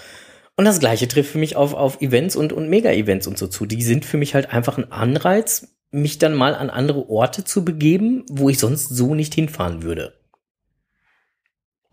[0.57, 3.67] Und das gleiche trifft für mich auf, auf Events und, und Mega-Events und so zu.
[3.67, 7.65] Die sind für mich halt einfach ein Anreiz, mich dann mal an andere Orte zu
[7.65, 10.15] begeben, wo ich sonst so nicht hinfahren würde.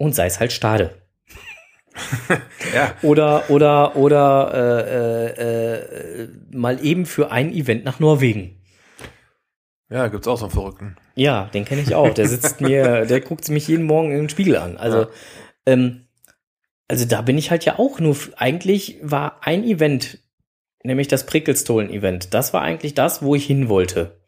[0.02, 0.96] Und sei es halt Stade.
[2.74, 2.96] ja.
[3.04, 8.64] Oder, oder, oder äh, äh, äh, mal eben für ein Event nach Norwegen.
[9.92, 10.96] Ja, gibt's auch so einen Verrückten.
[11.14, 12.16] Ja, den kenne ich auch.
[12.16, 14.78] Der sitzt mir, der guckt mich jeden Morgen in den Spiegel an.
[14.78, 15.08] Also, ja.
[15.68, 16.08] ähm,
[16.88, 20.18] also da bin ich halt ja auch nur, eigentlich war ein Event,
[20.84, 22.34] nämlich das Prickelstolen-Event.
[22.34, 24.20] Das war eigentlich das, wo ich hin wollte.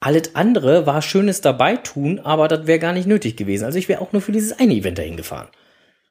[0.00, 3.64] Alles andere war schönes dabei tun, aber das wäre gar nicht nötig gewesen.
[3.64, 5.48] Also ich wäre auch nur für dieses eine Event dahin gefahren.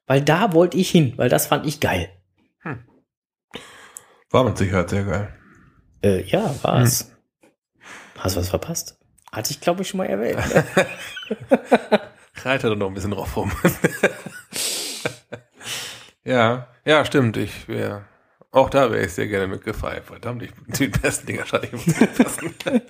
[0.07, 2.09] Weil da wollte ich hin, weil das fand ich geil.
[2.61, 2.83] Hm.
[4.31, 5.33] War mit Sicherheit sehr geil.
[6.03, 7.01] Äh, ja, war's.
[7.01, 7.07] Hm.
[8.17, 8.97] Hast du was verpasst?
[9.31, 10.39] Hatte ich, glaube ich, schon mal erwähnt.
[10.53, 10.65] Ne?
[12.43, 13.51] Reite doch noch ein bisschen drauf rum.
[16.23, 17.37] ja, ja, stimmt.
[17.37, 18.05] Ich wäre,
[18.51, 20.05] auch da wäre ich sehr gerne mitgefeiert.
[20.05, 21.85] Verdammt, ich die besten Dinger scheine ich.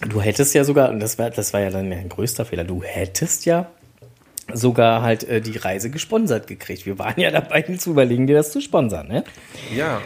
[0.00, 2.82] Du hättest ja sogar, und das war, das war ja dann mein größter Fehler, du
[2.82, 3.66] hättest ja
[4.52, 6.86] sogar halt äh, die Reise gesponsert gekriegt.
[6.86, 9.24] Wir waren ja dabei zu überlegen, dir das zu sponsern, ne?
[9.74, 10.00] Ja.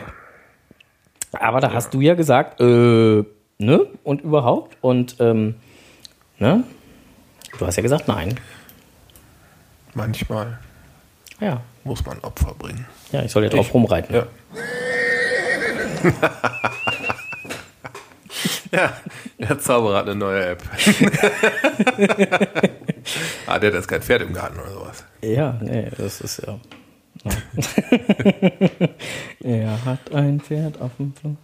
[1.33, 1.75] Aber da ja.
[1.75, 3.25] hast du ja gesagt, äh,
[3.59, 3.87] ne?
[4.03, 4.77] Und überhaupt.
[4.81, 5.57] Und, ähm,
[6.39, 6.65] ne?
[7.59, 8.41] Du hast ja gesagt, nein.
[9.95, 10.59] Manchmal.
[11.39, 11.61] Ja.
[11.85, 12.87] Muss man Opfer bringen.
[13.13, 14.15] Ja, ich soll ja drauf ich, rumreiten.
[14.15, 14.27] Ja.
[18.73, 18.97] ja,
[19.39, 20.63] der Zauberer hat eine neue App.
[23.47, 25.05] ah, der hat jetzt kein Pferd im Garten oder sowas.
[25.23, 26.59] Ja, nee, das ist ja.
[29.45, 31.37] er hat ein Pferd auf dem Flur.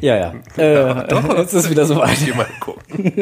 [0.00, 0.34] Ja, ja.
[0.58, 2.18] Äh, ja doch, jetzt ist wieder soweit.
[2.18, 3.12] Hier mal gucken.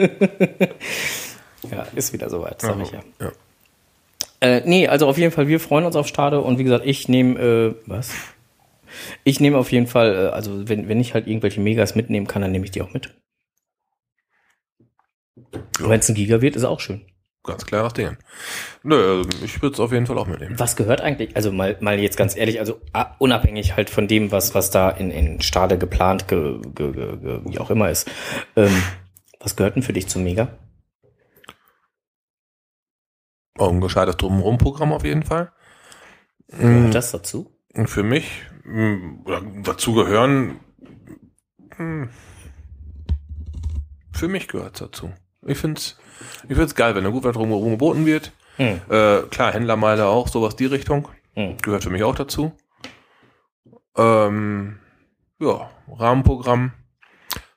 [1.70, 3.00] ja, ist wieder soweit, sag ja, ich ja.
[3.20, 3.30] ja.
[4.40, 7.08] Äh, nee, also auf jeden Fall, wir freuen uns auf Stade und wie gesagt, ich
[7.08, 8.10] nehme, äh, was?
[9.22, 12.42] Ich nehme auf jeden Fall, äh, also wenn, wenn ich halt irgendwelche Megas mitnehmen kann,
[12.42, 13.10] dann nehme ich die auch mit.
[15.80, 15.88] Ja.
[15.88, 17.04] Wenn es ein Giga wird, ist auch schön
[17.42, 18.16] ganz klares Ding.
[18.82, 20.58] Nö, also ich würde es auf jeden Fall auch mitnehmen.
[20.58, 24.30] Was gehört eigentlich, also mal, mal jetzt ganz ehrlich, also ah, unabhängig halt von dem,
[24.30, 28.10] was, was da in, in Stade geplant, ge, ge, ge, wie auch immer ist,
[28.56, 28.82] ähm,
[29.38, 30.58] was gehört denn für dich zum Mega?
[33.58, 35.52] Oh, ein gescheites Drumherum-Programm auf jeden Fall.
[36.48, 36.92] Gehört mm.
[36.92, 37.54] das dazu?
[37.86, 40.60] Für mich, mm, dazu gehören,
[41.76, 42.04] mm,
[44.12, 45.12] für mich gehört dazu.
[45.46, 45.96] Ich finde es
[46.42, 48.32] ich finde es geil, wenn da gut was drumherum geboten wird.
[48.58, 48.80] Mhm.
[48.90, 51.08] Äh, klar, Händlermeile auch, sowas die Richtung.
[51.34, 51.56] Mhm.
[51.62, 52.52] Gehört für mich auch dazu.
[53.96, 54.78] Ähm,
[55.38, 56.72] ja, Rahmenprogramm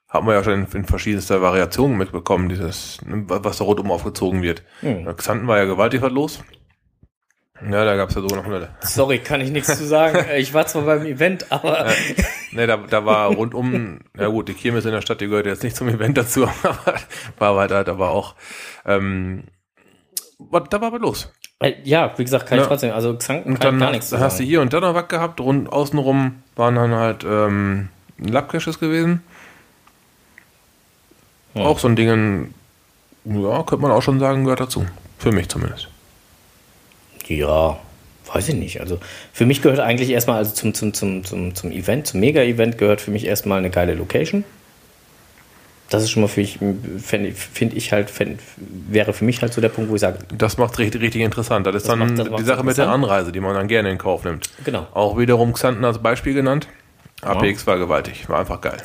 [0.07, 4.41] haben wir ja schon in, in verschiedenster Variationen mitbekommen, dieses, ne, was da rundum aufgezogen
[4.41, 4.63] wird.
[4.81, 5.15] Mhm.
[5.15, 6.43] Xanten war ja gewaltig was los.
[7.71, 8.69] Ja, da gab es ja sogar noch eine.
[8.81, 10.25] Sorry, kann ich nichts zu sagen.
[10.37, 11.87] Ich war zwar beim Event, aber.
[11.87, 11.93] Äh,
[12.51, 15.63] ne, da, da war rundum, ja gut, die Kirmes in der Stadt, die gehört jetzt
[15.63, 16.95] nicht zum Event dazu, aber
[17.37, 18.35] war halt, halt aber auch,
[18.85, 19.43] ähm,
[20.69, 21.31] da war aber los.
[21.59, 22.63] Äh, ja, wie gesagt, kann ja.
[22.63, 24.23] ich trotzdem, also Xanten kann gar nichts sagen.
[24.23, 28.79] hast du hier und da noch was gehabt, rund außenrum waren dann halt ähm, Lappcaches
[28.79, 29.23] gewesen.
[31.53, 31.63] Ja.
[31.63, 32.53] Auch so ein Ding,
[33.25, 34.85] ja, könnte man auch schon sagen, gehört dazu.
[35.19, 35.92] Für mich zumindest.
[37.27, 37.79] Ja,
[38.31, 38.79] weiß ich nicht.
[38.79, 38.99] Also
[39.31, 43.01] für mich gehört eigentlich erstmal, also zum, zum, zum, zum, zum Event, zum Mega-Event gehört
[43.01, 44.43] für mich erstmal eine geile Location.
[45.89, 46.57] Das ist schon mal für mich,
[46.97, 50.17] finde ich halt, find, wäre für mich halt so der Punkt, wo ich sage.
[50.35, 51.67] Das macht richtig, richtig interessant.
[51.67, 53.99] Das ist das dann macht, die Sache mit der Anreise, die man dann gerne in
[53.99, 54.49] Kauf nimmt.
[54.65, 54.87] Genau.
[54.93, 56.67] Auch wiederum Xanten als Beispiel genannt.
[57.21, 57.67] APX ja.
[57.67, 58.77] war gewaltig, war einfach geil.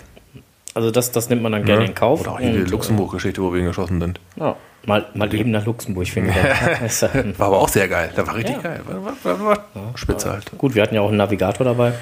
[0.79, 1.89] Also das, das nimmt man dann gerne ja.
[1.89, 2.21] in Kauf.
[2.21, 4.21] Oder auch die äh, Luxemburg-Geschichte, wo wir geschossen sind.
[4.37, 4.55] Ja.
[4.87, 6.31] Mal, mal eben nach Luxemburg, finde
[6.87, 7.03] ich.
[7.37, 8.13] war aber auch sehr geil.
[8.15, 8.63] Da war richtig ja.
[8.63, 8.83] geil.
[8.87, 10.57] War, war, war, war spitze halt.
[10.57, 11.95] Gut, wir hatten ja auch einen Navigator dabei.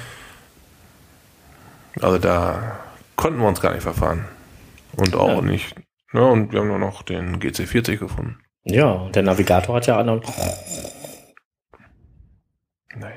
[1.99, 2.77] Also da
[3.15, 4.25] konnten wir uns gar nicht verfahren.
[4.95, 5.41] Und auch ja.
[5.41, 5.75] nicht.
[6.13, 6.23] Ne?
[6.23, 8.37] Und wir haben nur noch den GC40 gefunden.
[8.63, 10.21] Ja, und der Navigator hat ja anderen.
[12.95, 13.15] Naja.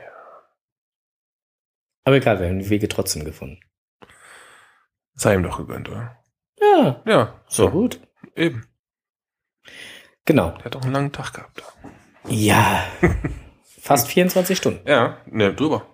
[2.04, 3.60] Aber egal, wir haben die Wege trotzdem gefunden.
[5.14, 6.16] Sei ihm doch gegönnt, oder?
[6.60, 7.02] Ja.
[7.06, 7.34] Ja.
[7.48, 8.00] So, so gut.
[8.36, 8.66] Eben.
[10.24, 10.50] Genau.
[10.50, 11.62] Der hat auch einen langen Tag gehabt.
[12.28, 12.84] Ja.
[13.80, 14.88] Fast 24 Stunden.
[14.88, 15.86] Ja, ne, drüber.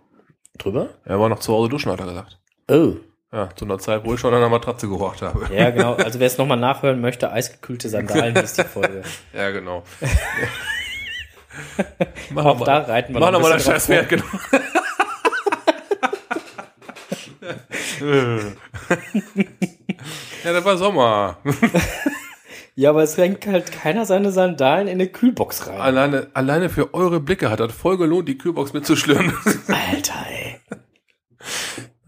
[0.58, 0.90] Drüber?
[1.04, 2.38] Er war noch zu Hause duschen, hat er gesagt.
[2.68, 2.96] Oh.
[3.32, 5.52] Ja, zu einer Zeit, wo ich schon an der Matratze gehorcht habe.
[5.54, 5.94] Ja, genau.
[6.04, 9.02] Also wer es nochmal nachhören möchte, eisgekühlte Sandalen ist die Folge.
[9.32, 9.82] Ja, genau.
[12.30, 14.24] Machen Auch da reiten wir Mach noch nochmal ein das bisschen Scheiß drauf Wert,
[18.00, 18.56] genau.
[20.44, 21.38] ja, das war Sommer.
[22.78, 25.80] Ja, aber es renkt halt keiner seine Sandalen in eine Kühlbox rein.
[25.80, 29.32] Alleine, alleine für eure Blicke hat das voll gelohnt, die Kühlbox mitzuschlüren.
[29.68, 30.60] Alter, ey.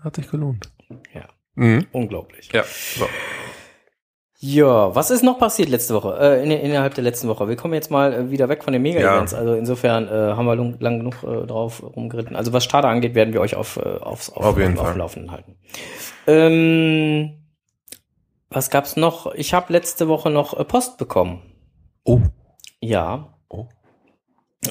[0.05, 0.71] Hat sich gelohnt.
[1.14, 1.27] Ja.
[1.55, 1.87] Mhm.
[1.93, 2.51] Unglaublich.
[2.53, 3.09] Ja, so.
[4.40, 7.48] Ja, was ist noch passiert letzte Woche, äh, in, innerhalb der letzten Woche?
[7.48, 9.35] Wir kommen jetzt mal äh, wieder weg von den Mega-Events.
[9.35, 12.37] Also insofern äh, haben wir lang, lang genug äh, drauf rumgeritten.
[12.37, 15.33] Also was Starter angeht, werden wir euch auf, äh, aufs, auf, Auf auf, dem Laufenden
[15.33, 15.57] halten.
[16.29, 17.33] Ähm,
[18.48, 19.35] was gab's noch?
[19.35, 21.42] Ich habe letzte Woche noch äh, Post bekommen.
[22.05, 22.20] Oh.
[22.81, 23.35] Ja.
[23.48, 23.66] Oh.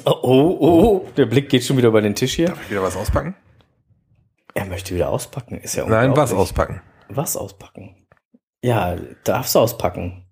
[0.05, 2.47] Oh, oh, oh, der Blick geht schon wieder über den Tisch hier.
[2.47, 3.35] Darf ich wieder was auspacken?
[4.53, 5.57] Er möchte wieder auspacken.
[5.57, 6.39] Ist ja Nein, was unglaublich.
[6.39, 6.81] auspacken?
[7.09, 8.06] Was auspacken?
[8.61, 10.25] Ja, darfst du auspacken.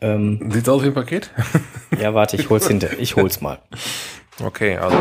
[0.00, 1.30] Ähm, Sieht's aus wie ein Paket?
[1.98, 2.98] ja, warte, ich hol's hinter.
[2.98, 3.60] Ich hol's mal.
[4.42, 4.96] Okay, also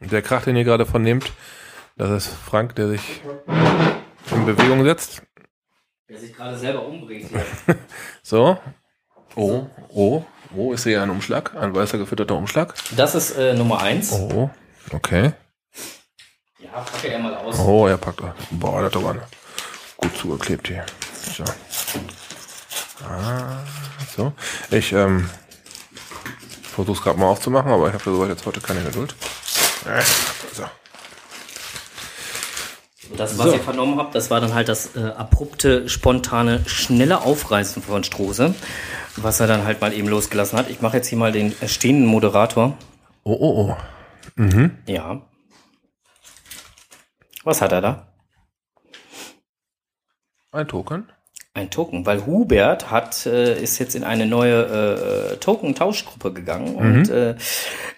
[0.00, 1.32] der Krach, den ihr gerade vernehmt,
[1.96, 3.20] das ist Frank, der sich
[4.30, 5.22] in Bewegung setzt.
[6.08, 7.30] Der sich gerade selber umbringt.
[8.22, 8.58] So.
[9.36, 10.24] Oh, oh,
[10.56, 12.74] oh, ist hier ein Umschlag, ein weißer gefütterter Umschlag.
[12.96, 14.12] Das ist äh, Nummer eins.
[14.12, 14.50] Oh,
[14.92, 15.32] okay.
[16.58, 17.58] Ja, packe er mal aus.
[17.58, 18.22] Oh, er packt.
[18.50, 19.16] Boah, das hat aber
[19.96, 20.84] gut zugeklebt hier.
[21.36, 21.44] So.
[23.06, 23.58] Ah,
[24.16, 24.32] so.
[24.70, 25.28] Ich ähm,
[26.62, 29.14] versuche es gerade mal aufzumachen, aber ich habe soweit jetzt heute keine Geduld.
[29.86, 30.02] Äh,
[30.52, 30.64] So.
[33.16, 33.52] Das, was So.
[33.54, 38.54] ihr vernommen habt, das war dann halt das äh, abrupte, spontane, schnelle Aufreißen von Strose,
[39.16, 40.70] was er dann halt mal eben losgelassen hat.
[40.70, 42.76] Ich mache jetzt hier mal den äh, stehenden Moderator.
[43.24, 43.76] Oh, oh, oh.
[44.86, 45.20] Ja.
[47.44, 48.06] Was hat er da?
[50.52, 51.10] Ein Token.
[51.52, 57.10] Ein Token, weil Hubert hat, äh, ist jetzt in eine neue äh, Token-Tauschgruppe gegangen und
[57.10, 57.34] äh,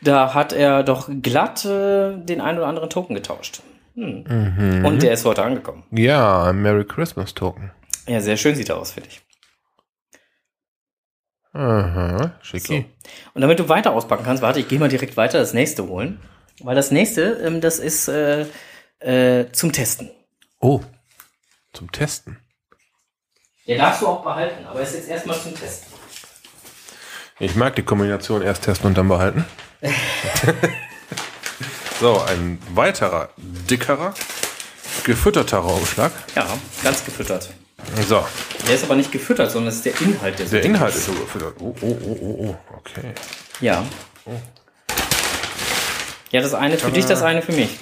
[0.01, 3.61] da hat er doch glatt äh, den einen oder anderen Token getauscht.
[3.95, 4.83] Hm.
[4.87, 5.83] Und der ist heute angekommen.
[5.91, 7.71] Ja, ein Merry Christmas Token.
[8.07, 9.21] Ja, sehr schön sieht er aus, finde ich.
[11.53, 12.31] Aha, So.
[12.41, 12.87] schicki.
[13.35, 16.19] Und damit du weiter auspacken kannst, warte, ich gehe mal direkt weiter das nächste holen.
[16.63, 18.47] Weil das nächste, ähm, das ist äh,
[19.01, 20.11] äh, zum Testen.
[20.61, 20.81] Oh,
[21.75, 22.39] zum Testen.
[23.67, 25.93] Der darfst du auch behalten, aber ist jetzt erstmal zum Testen.
[27.39, 29.45] Ich mag die Kombination erst testen und dann behalten.
[32.01, 34.15] so, ein weiterer, dickerer,
[35.05, 36.13] gefütterterer Umschlag.
[36.35, 36.47] Ja,
[36.83, 37.51] ganz gefüttert.
[38.09, 38.25] So,
[38.67, 41.07] Der ist aber nicht gefüttert, sondern es ist der Inhalt, der so der Inhalt ist
[41.07, 41.55] so gefüttert.
[41.61, 43.13] Oh, oh, oh, oh, oh, okay.
[43.61, 43.85] Ja.
[46.31, 47.79] Ja, das eine für dich, das eine für mich.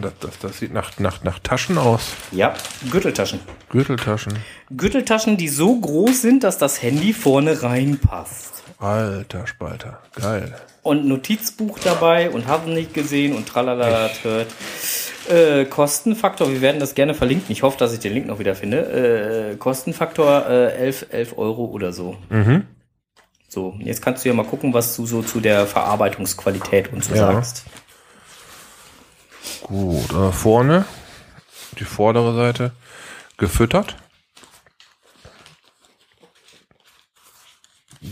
[0.00, 2.12] Das, das, das sieht nach, nach, nach Taschen aus.
[2.32, 2.54] Ja,
[2.90, 3.40] Gürteltaschen.
[3.70, 4.34] Gürteltaschen.
[4.70, 8.62] Gürteltaschen, die so groß sind, dass das Handy vorne reinpasst.
[8.78, 10.00] Alter Spalter.
[10.14, 10.54] Geil.
[10.82, 14.46] Und Notizbuch dabei und haben nicht gesehen und tralala hört.
[15.28, 17.52] Äh, Kostenfaktor, wir werden das gerne verlinken.
[17.52, 19.50] Ich hoffe, dass ich den Link noch wieder finde.
[19.52, 22.16] Äh, Kostenfaktor äh, 11, 11 Euro oder so.
[23.48, 27.14] So, jetzt kannst du ja mal gucken, was du so zu der Verarbeitungsqualität und so
[27.14, 27.32] Ja.
[27.32, 27.64] sagst.
[29.62, 30.12] Gut.
[30.12, 30.84] Äh, vorne,
[31.78, 32.72] die vordere Seite,
[33.36, 33.96] gefüttert.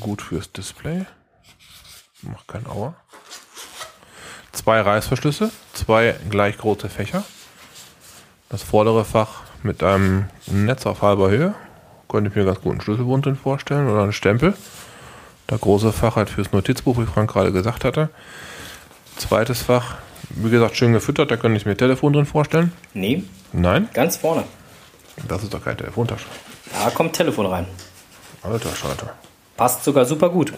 [0.01, 1.07] Gut fürs Display.
[2.23, 2.95] Macht kein Auer.
[4.53, 7.25] Zwei Reißverschlüsse, zwei gleich große Fächer.
[8.49, 11.55] Das vordere Fach mit einem Netz auf halber Höhe.
[12.09, 14.57] Könnte ich mir ganz gut einen Schlüsselbund vorstellen oder einen Stempel.
[15.47, 18.11] Das große Fach halt fürs Notizbuch, wie Frank gerade gesagt hatte.
[19.17, 19.97] Zweites Fach,
[20.31, 22.73] wie gesagt, schön gefüttert, da könnte ich mir Telefon drin vorstellen.
[22.95, 24.45] Nee, Nein, ganz vorne.
[25.29, 26.27] das ist doch keine Telefontasche.
[26.73, 27.67] Da kommt Telefon rein.
[28.43, 29.15] Alter Schalter.
[29.57, 30.53] Passt sogar super gut.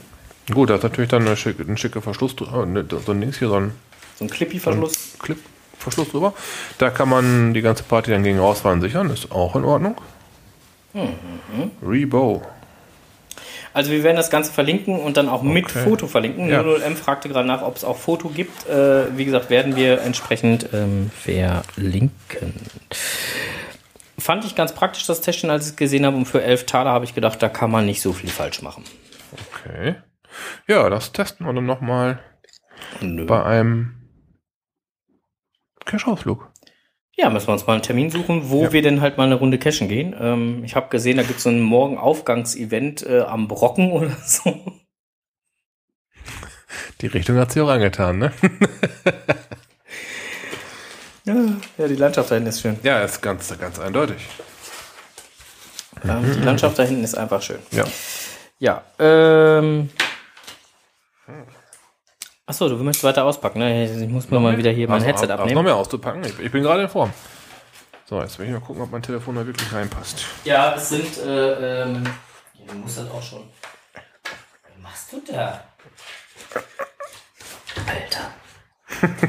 [0.53, 2.65] Gut, da ist natürlich dann ein schicker Verschluss drüber.
[2.67, 3.73] Ne, so ein Dings hier, so ein
[4.17, 5.17] So ein Clippy-Verschluss.
[5.21, 6.33] Clip-Verschluss drüber.
[6.79, 9.11] Da kann man die ganze Party dann gegen Rausfahren sichern.
[9.11, 9.97] Ist auch in Ordnung.
[11.83, 12.43] Rebow.
[13.79, 15.85] Also wir werden das Ganze verlinken und dann auch mit Okay.
[15.85, 16.49] Foto verlinken.
[16.49, 16.63] Ja.
[16.63, 18.69] 00M fragte gerade nach, ob es auch Foto gibt.
[18.69, 22.55] Äh, wie gesagt, werden wir entsprechend ähm, verlinken.
[24.19, 26.17] Fand ich ganz praktisch das Täschchen, als ich es gesehen habe.
[26.17, 28.83] Und für 11 Taler habe ich gedacht, da kann man nicht so viel falsch machen.
[29.55, 29.95] Okay.
[30.67, 32.19] Ja, das testen wir dann nochmal
[33.01, 33.95] bei einem
[35.85, 36.51] Cash-Ausflug.
[37.21, 38.73] Ja, müssen wir uns mal einen Termin suchen, wo Ja.
[38.73, 40.15] wir denn halt mal eine Runde cashen gehen.
[40.19, 44.55] Ähm, ich habe gesehen, da gibt es so ein Morgenaufgangsevent äh, am Brocken oder so.
[47.01, 48.33] Die Richtung hat sie auch angetan, ne?
[51.25, 52.79] ja, die Landschaft da hinten ist schön.
[52.83, 54.17] Ja, ist ganz, ganz eindeutig.
[56.05, 57.59] Ja, die Landschaft da hinten ist einfach schön.
[57.73, 57.85] Ja.
[58.61, 59.91] Ja, ähm.
[62.49, 63.85] Achso, du möchtest weiter auspacken, ne?
[63.85, 65.55] Ich muss mir mal wieder hier mein Also, Headset abnehmen.
[65.55, 66.25] noch mehr auszupacken.
[66.25, 67.13] Ich, ich bin gerade in Form.
[68.07, 70.25] So, jetzt will ich mal gucken, ob mein Telefon da wirklich reinpasst.
[70.45, 72.05] Ja, es sind, äh, ähm.
[72.55, 73.41] Ja, du musst das auch schon.
[73.93, 75.63] Was machst du da?
[77.87, 79.29] Alter.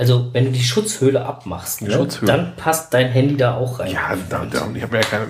[0.00, 2.30] Also, wenn du die Schutzhöhle abmachst, ne, Schutzhöhle.
[2.30, 3.90] dann passt dein Handy da auch rein.
[3.90, 5.26] Ja, da, da, ich habe mir ja keine,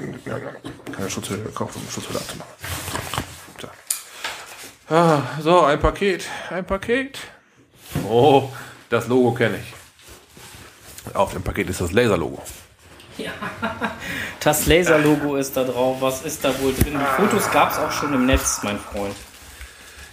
[0.95, 2.53] keine Schutzhülle gekauft, um Schutzhülle abzumachen.
[4.89, 4.95] So.
[4.95, 7.19] Ah, so, ein Paket, ein Paket.
[8.09, 8.49] Oh,
[8.89, 11.15] das Logo kenne ich.
[11.15, 12.43] Auf dem Paket ist das Laser-Logo.
[14.41, 15.97] Das Laser-Logo ist da drauf.
[16.01, 16.97] Was ist da wohl drin?
[16.99, 19.15] Die Fotos gab es auch schon im Netz, mein Freund.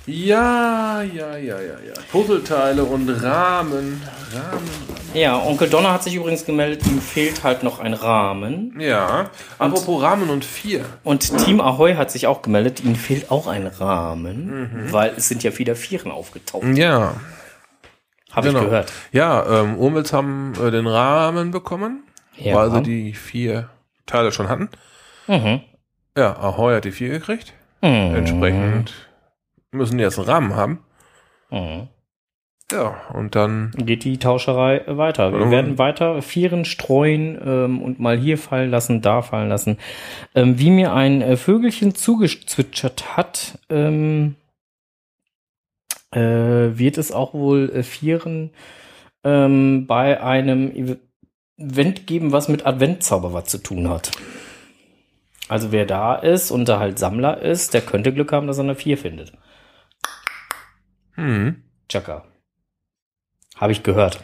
[0.07, 1.93] Ja, ja, ja, ja, ja.
[2.11, 4.01] Puzzleteile und Rahmen.
[4.33, 4.69] Rahmen.
[5.15, 8.79] Ja, Onkel Donner hat sich übrigens gemeldet, ihm fehlt halt noch ein Rahmen.
[8.79, 9.29] Ja.
[9.57, 10.85] Apropos Rahmen und vier.
[11.03, 15.41] Und Team Ahoy hat sich auch gemeldet, ihnen fehlt auch ein Rahmen, weil es sind
[15.43, 16.65] ja wieder Vieren aufgetaucht.
[16.75, 17.15] Ja.
[18.31, 18.59] Habe Genau.
[18.59, 18.91] ich gehört.
[19.11, 22.03] Ja, ähm, Urmels haben äh, den Rahmen bekommen,
[22.35, 22.55] Ja.
[22.55, 23.69] weil sie die vier
[24.05, 24.69] Teile schon hatten.
[25.27, 25.61] Mhm.
[26.17, 27.53] Ja, Ahoy hat die vier gekriegt.
[27.81, 28.15] Mhm.
[28.15, 28.93] Entsprechend
[29.75, 30.79] müssen die jetzt einen Rahmen haben.
[31.51, 31.87] Mhm.
[32.71, 35.31] Ja, und dann Geht die Tauscherei weiter.
[35.31, 39.77] Wir werden weiter Vieren streuen ähm, und mal hier fallen lassen, da fallen lassen.
[40.33, 44.35] Ähm, wie mir ein äh, Vögelchen zugezwitschert hat, ähm,
[46.11, 48.49] äh, wird es auch wohl äh, Vieren
[49.23, 50.97] ähm, bei einem
[51.57, 54.09] Event geben, was mit Adventzauber was zu tun hat.
[55.47, 58.63] Also wer da ist und da halt Sammler ist, der könnte Glück haben, dass er
[58.63, 59.33] eine 4 findet.
[61.15, 62.25] Hm, Chaka.
[63.57, 64.23] Habe ich gehört.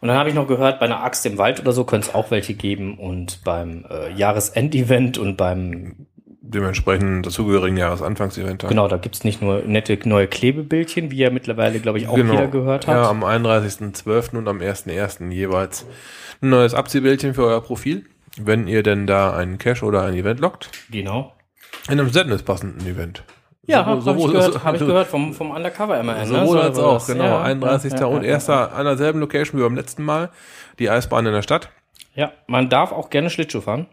[0.00, 2.14] Und dann habe ich noch gehört, bei einer Axt im Wald oder so könnte es
[2.14, 6.06] auch welche geben und beim äh, Jahresendevent und beim,
[6.40, 8.66] dementsprechend dazugehörigen Jahresanfangsevent.
[8.68, 12.32] genau, da gibt's nicht nur nette neue Klebebildchen, wie ja mittlerweile, glaube ich, auch Genau.
[12.32, 12.94] jeder gehört hat.
[12.94, 14.36] Ja, am 31.12.
[14.38, 15.30] und am 1.1.
[15.30, 15.84] jeweils
[16.40, 18.06] ein neues Abziehbildchen für euer Profil.
[18.40, 20.70] Wenn ihr denn da einen Cache oder ein Event lockt.
[20.90, 21.34] Genau.
[21.88, 23.24] In einem Sadness passenden Event.
[23.68, 26.18] Ja, habe hab ich sowohl- gehört, so- hab ich gehört vom, vom Undercover MRN.
[26.20, 26.26] ne?
[26.26, 27.06] Sowohl So als auch, das.
[27.06, 27.24] genau.
[27.24, 27.92] Ja, 31.
[27.92, 30.30] ja, ja, und erster an derselben Location wie beim letzten Mal.
[30.78, 31.70] Die Eisbahn in der Stadt.
[32.14, 33.86] Ja, man darf auch gerne Schlittschuh fahren.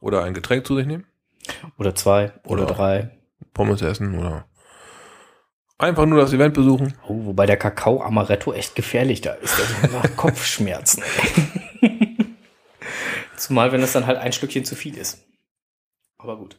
[0.00, 1.06] Oder ein Getränk zu sich nehmen.
[1.78, 3.10] Oder zwei oder, Oder- drei.
[3.54, 4.44] Pommes essen oder
[5.78, 6.94] einfach nur das Event besuchen.
[7.08, 9.56] Oh, wobei der Kakao Amaretto echt gefährlich da ist.
[9.82, 11.02] Der macht Kopfschmerzen.
[13.36, 15.24] Zumal, wenn es dann halt ein Stückchen zu viel ist.
[16.18, 16.56] Aber gut.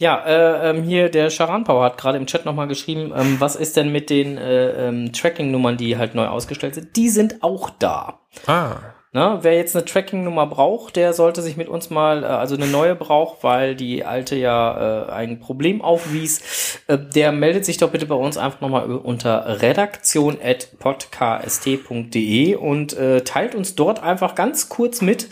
[0.00, 3.54] Ja, äh, ähm, hier der Charan Power hat gerade im Chat nochmal geschrieben, ähm, was
[3.54, 6.96] ist denn mit den äh, ähm, Tracking-Nummern, die halt neu ausgestellt sind?
[6.96, 8.20] Die sind auch da.
[8.46, 8.76] Ah,
[9.12, 12.66] Na, wer jetzt eine Tracking-Nummer braucht, der sollte sich mit uns mal, äh, also eine
[12.66, 17.90] neue braucht, weil die alte ja äh, ein Problem aufwies, äh, der meldet sich doch
[17.90, 25.02] bitte bei uns einfach nochmal unter redaktion.podcast.de und äh, teilt uns dort einfach ganz kurz
[25.02, 25.28] mit,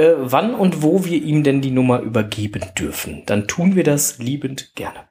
[0.00, 3.22] äh, wann und wo wir ihm denn die Nummer übergeben dürfen.
[3.26, 5.08] Dann tun wir das liebend gerne.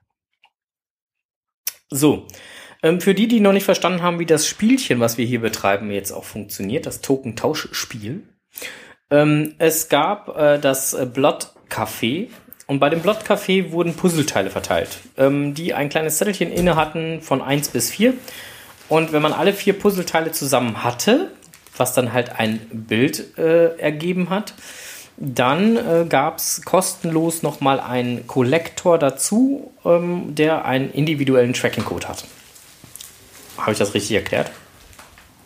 [1.90, 2.26] So,
[2.82, 5.92] ähm, für die, die noch nicht verstanden haben, wie das Spielchen, was wir hier betreiben,
[5.92, 8.24] jetzt auch funktioniert, das Token-Tauschspiel.
[9.12, 12.30] Ähm, es gab äh, das Blood Café
[12.66, 17.22] und bei dem Blood Café wurden Puzzleteile verteilt, ähm, die ein kleines Zettelchen inne hatten
[17.22, 18.14] von 1 bis 4.
[18.88, 21.32] Und wenn man alle vier Puzzleteile zusammen hatte,
[21.80, 24.54] was dann halt ein Bild äh, ergeben hat,
[25.18, 32.26] dann äh, gab es kostenlos nochmal einen Kollektor dazu, ähm, der einen individuellen Tracking-Code hat.
[33.58, 34.52] Habe ich das richtig erklärt?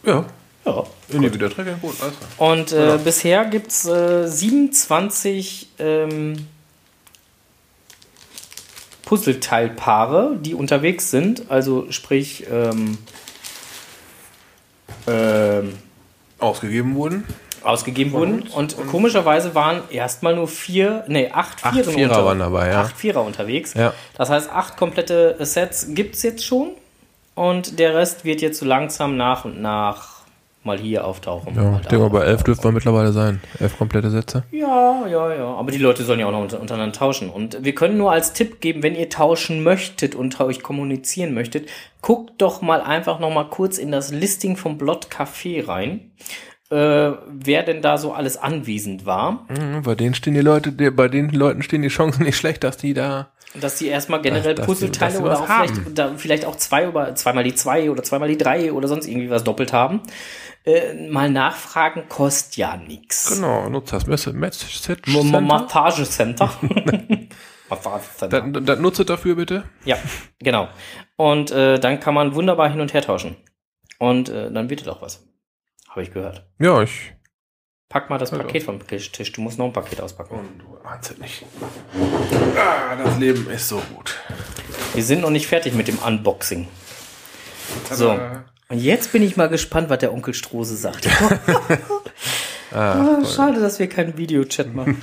[0.05, 0.25] ja.
[0.65, 0.83] Ja.
[1.09, 2.51] Individuell Tracking gut, alles klar.
[2.51, 6.47] Und äh, bisher gibt es äh, 27 ähm,
[9.03, 11.51] Puzzleteilpaare, die unterwegs sind.
[11.51, 12.97] Also sprich, ähm,
[15.07, 15.73] ähm,
[16.43, 17.23] Ausgegeben wurden.
[17.63, 18.41] ausgegeben Von wurden.
[18.43, 18.53] uns.
[18.53, 22.81] Und komischerweise waren erstmal nur vier, nee, acht Acht Vierer unter- waren dabei, ja.
[22.81, 23.73] Acht Vierer unterwegs.
[23.73, 23.93] Ja.
[24.17, 26.71] Das heißt, acht komplette Sets gibt es jetzt schon.
[27.35, 30.12] Und der Rest wird jetzt so langsam nach und nach
[30.65, 31.55] mal hier auftauchen.
[31.55, 33.41] Ja, ich denke mal, bei elf dürfte man mittlerweile sein.
[33.59, 34.43] Elf komplette Sätze.
[34.51, 35.45] Ja, ja, ja.
[35.55, 37.29] Aber die Leute sollen ja auch noch unter, untereinander tauschen.
[37.29, 41.69] Und wir können nur als Tipp geben, wenn ihr tauschen möchtet und euch kommunizieren möchtet,
[42.01, 46.11] guckt doch mal einfach noch mal kurz in das Listing vom Blot Café rein.
[46.71, 49.45] äh, wer denn da so alles anwesend war.
[49.49, 52.63] Mhm, bei denen stehen die Leute, die, bei den Leuten stehen die Chancen nicht schlecht,
[52.63, 53.29] dass die da.
[53.53, 55.67] Dass die erstmal generell Dass- dass die- Puzzleteile dass die oder auch haben.
[55.75, 59.07] vielleicht, da, vielleicht auch zwei oder zweimal die zwei oder zweimal die drei oder sonst
[59.07, 60.01] irgendwie was doppelt haben.
[60.65, 63.35] Äh, mal nachfragen kostet ja nichts.
[63.35, 65.41] Genau, nutzt das Message Center.
[65.41, 65.41] Massagecenter.
[65.41, 66.51] Massagecenter.
[68.29, 69.63] Das, das nutzt dafür bitte.
[69.83, 69.97] Ja,
[70.39, 70.67] genau.
[71.15, 73.35] Und äh, dann kann man wunderbar hin und her tauschen.
[73.99, 75.25] Und äh, dann wird es auch was.
[75.89, 76.45] Habe ich gehört.
[76.59, 77.13] Ja, ich.
[77.89, 79.11] Pack mal das Ja, Paket vom Tisch.
[79.31, 80.35] Du musst noch ein Paket auspacken.
[80.39, 81.45] Und du ahnst es nicht.
[82.57, 84.19] Ah, das Leben ist so gut.
[84.93, 86.67] Wir sind noch nicht fertig mit dem Unboxing.
[87.91, 88.19] So.
[88.73, 91.07] Und jetzt bin ich mal gespannt, was der Onkel Strose sagt.
[92.75, 94.99] Ah, schade, dass wir keinen Videochat machen.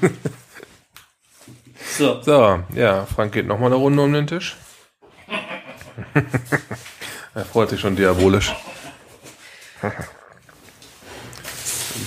[1.96, 2.20] So.
[2.20, 4.56] So, ja, Frank geht nochmal eine Runde um den Tisch.
[7.34, 8.52] er freut sich schon diabolisch.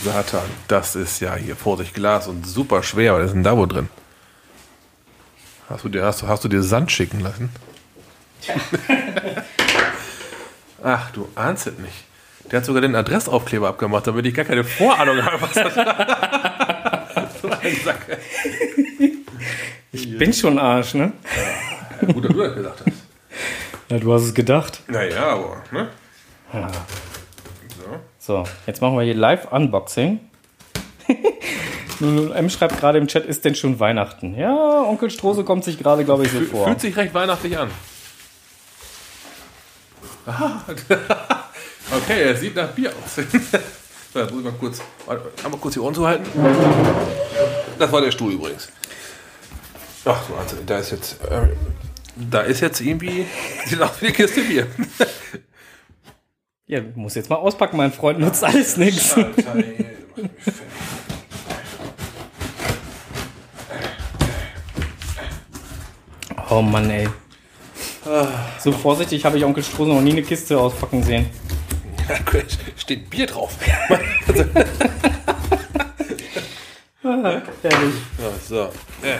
[0.03, 3.13] Satan, das ist ja hier Vorsicht Glas und super schwer.
[3.15, 3.87] Was ist denn da wohl drin?
[5.69, 7.49] Hast du dir, hast, du- hast du dir Sand schicken lassen?
[10.83, 12.03] Ach, du ahnst es nicht.
[12.51, 17.49] Der hat sogar den Adressaufkleber abgemacht, damit ich gar keine Vorahnung habe, was das so
[17.49, 18.17] ein Sack.
[19.93, 21.13] Ich bin schon Arsch, ne?
[22.01, 22.97] Gut, dass du das gesagt hast.
[23.89, 24.81] Ja, du hast es gedacht.
[24.87, 25.87] Naja, aber, ne?
[28.19, 30.19] So, jetzt machen wir hier Live-Unboxing.
[31.99, 34.37] 00M schreibt gerade im Chat, ist denn schon Weihnachten?
[34.37, 36.67] Ja, Onkel Strose kommt sich gerade, glaube ich, so vor.
[36.67, 37.69] Fühlt sich recht weihnachtlich an.
[40.25, 40.61] Ah,
[41.95, 43.15] okay, er sieht nach Bier aus.
[44.13, 46.25] so, jetzt muss ich mal kurz, warte, einmal kurz die Ohren zu halten.
[47.77, 48.69] Das war der Stuhl übrigens.
[50.05, 51.49] Ach, so, also, da ist jetzt, äh,
[52.15, 53.25] da ist jetzt irgendwie,
[53.65, 54.67] sieht aus wie eine Kiste Bier.
[56.65, 59.17] Ja, muss jetzt mal auspacken, mein Freund, nutzt alles nichts.
[66.49, 67.09] Oh Mann, ey.
[68.59, 71.29] So vorsichtig habe ich Onkel Strose noch nie eine Kiste auspacken sehen.
[72.07, 72.15] Da
[72.77, 73.53] steht Bier drauf.
[77.03, 77.93] Ehrlich.
[78.17, 78.61] Ja, so,
[79.03, 79.17] äh,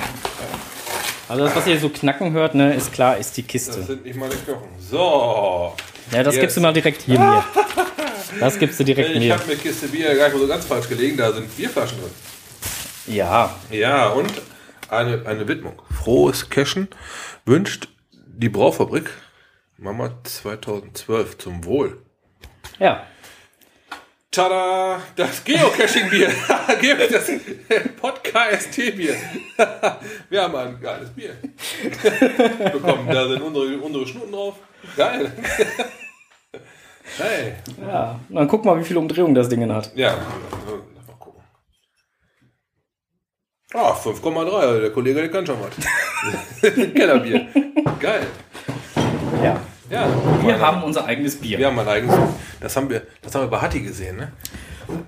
[1.29, 3.83] Also das, was ihr so knacken hört, ne, ist klar, ist die das Kiste.
[3.83, 4.67] sind nicht meine Knochen.
[4.79, 5.73] So.
[6.11, 6.41] Ja, das Yes.
[6.41, 7.43] gibst du mal direkt hier mir.
[8.39, 9.33] Das gibst du direkt Ich mir.
[9.37, 12.11] habe mir Kiste Bier gar nicht mal so ganz falsch gelegen, da sind Bierflaschen drin.
[13.07, 14.31] Ja, Ja, und
[14.89, 15.81] eine, eine Widmung.
[15.91, 16.87] Frohes Cashen
[17.45, 17.87] wünscht
[18.35, 19.09] die Braufabrik
[19.77, 22.01] Mama 2012 zum Wohl.
[22.79, 23.05] ja.
[24.31, 24.99] Tada!
[25.15, 26.27] Das Geocaching-Bier.
[27.11, 27.31] das
[28.01, 29.15] Podcast-Bier.
[30.29, 31.35] Wir haben ein geiles Bier
[32.71, 33.07] bekommen.
[33.09, 34.55] Da sind unsere, unsere Schnuten drauf.
[34.97, 35.31] Geil.
[37.19, 37.53] Hey.
[37.79, 39.95] Ja, dann guck mal, wie viele Umdrehungen das Ding hat.
[39.95, 40.17] Ja.
[43.73, 44.51] Ah, 5,3.
[44.53, 46.71] also Der Kollege, der kann schon was.
[46.93, 47.47] Kellerbier.
[47.99, 48.27] Geil.
[49.43, 49.59] Ja.
[49.89, 50.07] Ja,
[50.43, 51.57] Wir haben unser eigenes Bier.
[51.59, 52.15] wir haben ein eigenes.
[52.59, 54.31] Das haben wir, das haben wir bei Hatti gesehen, ne?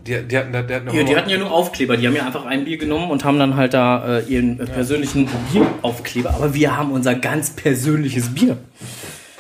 [0.06, 1.98] Die, die hatten, die hatten Ja, die hatten ja nur Aufkleber.
[1.98, 4.66] Die haben ja einfach ein Bier genommen und haben dann halt da äh, ihren äh,
[4.66, 6.32] persönlichen Bieraufkleber.
[6.32, 8.58] Aber wir haben unser ganz persönliches Bier.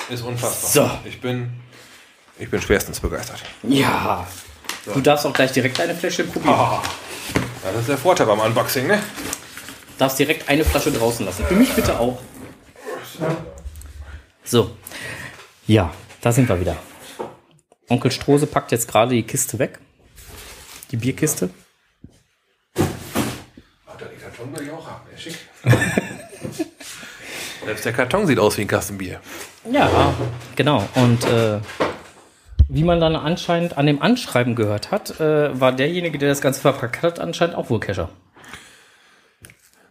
[0.10, 0.70] ist unfassbar.
[1.04, 1.08] So.
[1.10, 1.50] Ich bin,
[2.40, 3.42] ich bin schwerstens begeistert.
[3.64, 4.26] Ja.
[4.94, 6.56] Du darfst auch gleich direkt eine Flasche probieren.
[7.36, 9.02] Ja, das ist der Vorteil beim Unboxing, ne?
[9.98, 11.46] Darfst direkt eine Flasche draußen lassen.
[11.46, 12.22] Für mich bitte auch.
[14.44, 14.72] So.
[15.68, 16.78] Ja, da sind wir wieder.
[17.90, 19.80] Onkel Strose packt jetzt gerade die Kiste weg.
[20.92, 21.50] Die Bierkiste.
[22.76, 25.38] Ach, die Karton will ich auch haben, ja, schick.
[27.66, 29.20] Selbst der Karton sieht aus wie ein Kasten Bier.
[29.72, 30.14] Ja,
[30.56, 30.88] genau.
[30.94, 31.60] Und äh,
[32.68, 36.62] wie man dann anscheinend an dem Anschreiben gehört hat, äh, war derjenige, der das Ganze
[36.62, 38.10] verpackt hat, anscheinend auch wohl Kescher.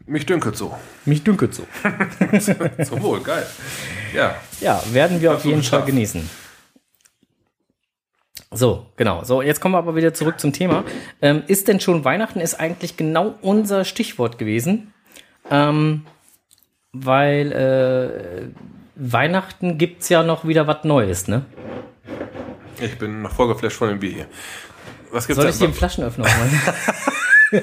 [0.07, 0.77] Mich dünkelt so.
[1.07, 1.67] Mich dünkelt so.
[2.85, 3.47] So wohl, geil.
[4.15, 4.35] Ja.
[4.61, 5.87] Ja, werden wir auf jeden Fall geschafft.
[5.87, 6.29] genießen.
[8.51, 9.25] So, genau.
[9.25, 10.85] So, jetzt kommen wir aber wieder zurück zum Thema.
[11.23, 12.41] Ähm, ist denn schon Weihnachten?
[12.41, 14.93] Ist eigentlich genau unser Stichwort gewesen.
[15.51, 16.05] Ähm,
[16.93, 18.49] weil äh,
[18.95, 21.45] Weihnachten gibt's ja noch wieder was Neues, ne?
[22.81, 24.27] Ich bin noch vorgeflasht von dem Bier hier.
[25.11, 27.63] Was gibt's, Soll ich dir einen Flaschenöffner holen?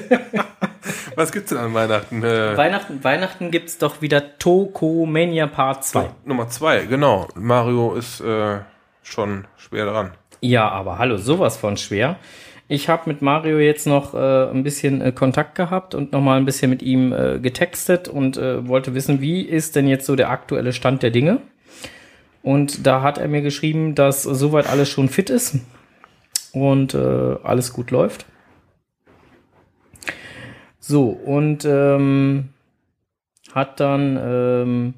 [1.16, 2.22] was gibt's denn an Weihnachten?
[2.22, 6.10] Äh, Weihnachten, Weihnachten gibt's doch wieder Tokomania Part 2.
[6.24, 7.28] Nummer zwei, genau.
[7.34, 8.60] Mario ist äh,
[9.02, 10.12] schon schwer dran.
[10.40, 12.16] Ja, aber hallo, sowas von schwer.
[12.68, 16.38] Ich habe mit Mario jetzt noch äh, ein bisschen äh, Kontakt gehabt und noch mal
[16.38, 20.16] ein bisschen mit ihm äh, getextet und äh, wollte wissen, wie ist denn jetzt so
[20.16, 21.42] der aktuelle Stand der Dinge?
[22.42, 25.56] Und da hat er mir geschrieben, dass soweit alles schon fit ist
[26.52, 28.26] und äh, alles gut läuft.
[30.80, 32.48] So, und ähm,
[33.54, 34.94] hat dann ähm,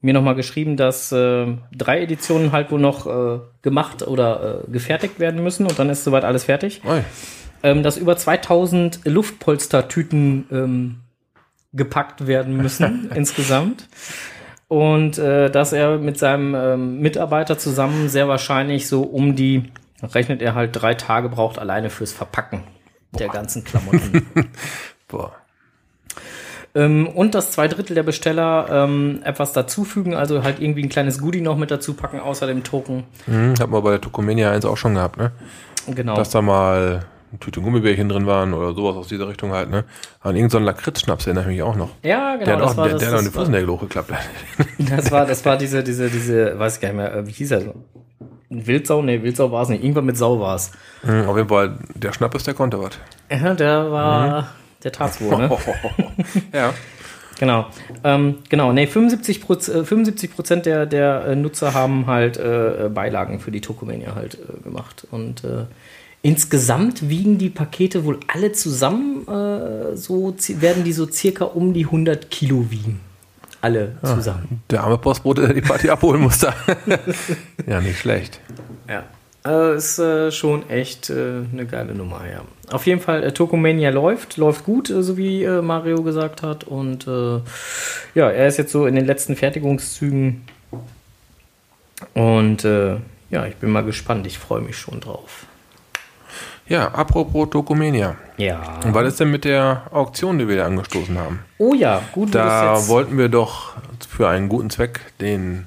[0.00, 1.46] mir nochmal geschrieben, dass äh,
[1.76, 6.04] drei Editionen halt wohl noch äh, gemacht oder äh, gefertigt werden müssen und dann ist
[6.04, 6.82] soweit alles fertig.
[7.64, 11.00] Ähm, dass über 2000 Luftpolstertüten ähm,
[11.72, 13.88] gepackt werden müssen insgesamt.
[14.72, 19.70] Und äh, dass er mit seinem ähm, Mitarbeiter zusammen sehr wahrscheinlich so um die,
[20.02, 22.62] rechnet er halt drei Tage braucht alleine fürs Verpacken
[23.10, 23.18] Boah.
[23.18, 24.26] der ganzen Klamotten.
[25.08, 25.32] Boah.
[26.74, 31.18] Ähm, und dass zwei Drittel der Besteller ähm, etwas dazufügen, also halt irgendwie ein kleines
[31.18, 33.04] Goodie noch mit dazu packen, außer dem Token.
[33.26, 35.32] Mhm, hat man bei der Tokomania 1 auch schon gehabt, ne?
[35.86, 36.14] Genau.
[36.14, 37.04] Dass da mal
[37.40, 39.84] Tüte Gummibärchen drin waren oder sowas aus dieser Richtung halt, ne?
[40.20, 41.90] An irgendeinen Lakritz-Schnaps erinnere ich mich auch noch.
[42.02, 42.44] Ja, genau.
[42.44, 44.12] Der hat das auch, war der, das, der hat auch das den Fußnägel hochgeklappt.
[44.78, 47.52] Das war, das war diese, diese, diese, weiß ich gar nicht mehr, äh, wie hieß
[47.52, 47.74] er?
[48.50, 49.02] Wildsau?
[49.02, 49.82] Nee, Wildsau war es nicht.
[49.82, 50.72] Irgendwann mit Sau war es.
[51.02, 52.98] Mhm, auf jeden Fall, der Schnappes, der konnte was.
[53.30, 54.46] Ja, der war, mhm.
[54.84, 55.50] der tat's wohl, ne?
[56.52, 56.74] ja.
[57.38, 57.66] Genau.
[58.04, 63.40] Ähm, genau, nee, 75 Prozent, 75 Prozent der, der äh, Nutzer haben halt äh, Beilagen
[63.40, 65.06] für die Tokomania halt äh, gemacht.
[65.10, 65.64] Und äh,
[66.22, 71.84] insgesamt wiegen die Pakete wohl alle zusammen, äh, so werden die so circa um die
[71.84, 73.00] 100 Kilo wiegen.
[73.60, 74.62] Alle ah, zusammen.
[74.70, 76.52] Der arme Postbote, der die Party abholen musste.
[77.66, 78.40] ja, nicht schlecht.
[78.88, 79.04] Ja.
[79.44, 82.42] Also ist äh, schon echt äh, eine geile Nummer, ja.
[82.70, 86.64] Auf jeden Fall, äh, Tokomania läuft, läuft gut, äh, so wie äh, Mario gesagt hat.
[86.64, 87.40] Und äh,
[88.14, 90.42] ja, er ist jetzt so in den letzten Fertigungszügen.
[92.14, 95.46] Und ja, ich bin mal gespannt, ich freue mich schon drauf.
[96.66, 98.16] Ja, apropos Tokomania.
[98.36, 98.80] Ja.
[98.84, 101.40] Und was ist denn mit der Auktion, die wir da angestoßen haben?
[101.58, 102.34] Oh ja, gut.
[102.34, 103.74] Da wollten wir doch
[104.08, 105.66] für einen guten Zweck den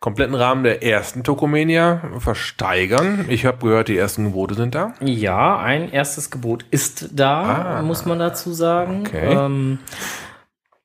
[0.00, 3.24] kompletten Rahmen der ersten Tokomania versteigern.
[3.28, 4.94] Ich habe gehört, die ersten Gebote sind da.
[5.00, 9.04] Ja, ein erstes Gebot ist da, ah, muss man dazu sagen.
[9.06, 9.34] Okay.
[9.34, 10.25] Ähm, äh,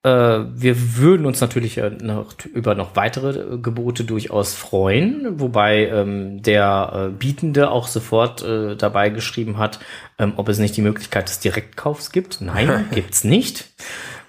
[0.03, 7.09] wir würden uns natürlich noch, über noch weitere Gebote durchaus freuen, wobei ähm, der äh,
[7.09, 9.79] Bietende auch sofort äh, dabei geschrieben hat,
[10.17, 12.41] ähm, ob es nicht die Möglichkeit des Direktkaufs gibt.
[12.41, 13.69] Nein, gibt's nicht.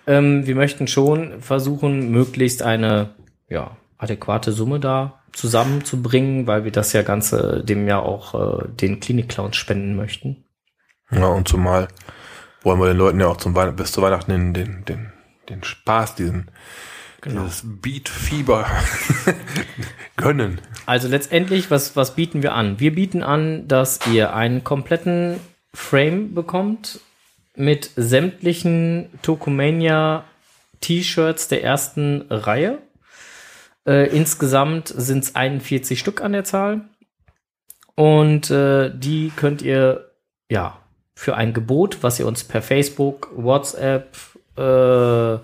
[0.06, 3.10] Ähm, wir möchten schon versuchen, möglichst eine
[3.48, 9.00] ja, adäquate Summe da zusammenzubringen, weil wir das ja Ganze dem ja auch äh, den
[9.00, 10.44] Klinik-Clowns spenden möchten.
[11.10, 11.88] Ja, und zumal
[12.62, 15.11] wollen wir den Leuten ja auch zum Weihnachten, bis zu Weihnachten den, den, den,
[15.48, 16.50] den Spaß, diesen
[17.20, 17.44] genau.
[17.44, 18.66] dieses Beat-Fieber
[20.16, 20.60] gönnen.
[20.86, 22.80] Also letztendlich, was, was bieten wir an?
[22.80, 25.40] Wir bieten an, dass ihr einen kompletten
[25.74, 27.00] Frame bekommt
[27.54, 30.24] mit sämtlichen Tokomania
[30.80, 32.78] T-Shirts der ersten Reihe
[33.86, 36.82] äh, insgesamt sind es 41 Stück an der Zahl.
[37.94, 40.12] Und äh, die könnt ihr
[40.50, 40.78] ja
[41.14, 44.16] für ein Gebot, was ihr uns per Facebook, WhatsApp,
[44.56, 45.38] äh,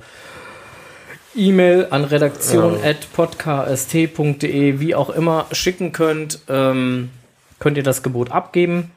[1.34, 2.84] E-Mail an redaktion ja.
[4.80, 7.11] wie auch immer schicken könnt, ähm,
[7.59, 8.90] könnt ihr das Gebot abgeben.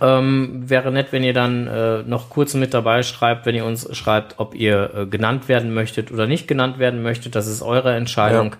[0.00, 3.96] Ähm, wäre nett, wenn ihr dann äh, noch kurz mit dabei schreibt, wenn ihr uns
[3.96, 7.34] schreibt, ob ihr äh, genannt werden möchtet oder nicht genannt werden möchtet.
[7.34, 8.52] Das ist eure Entscheidung.
[8.52, 8.58] Ja.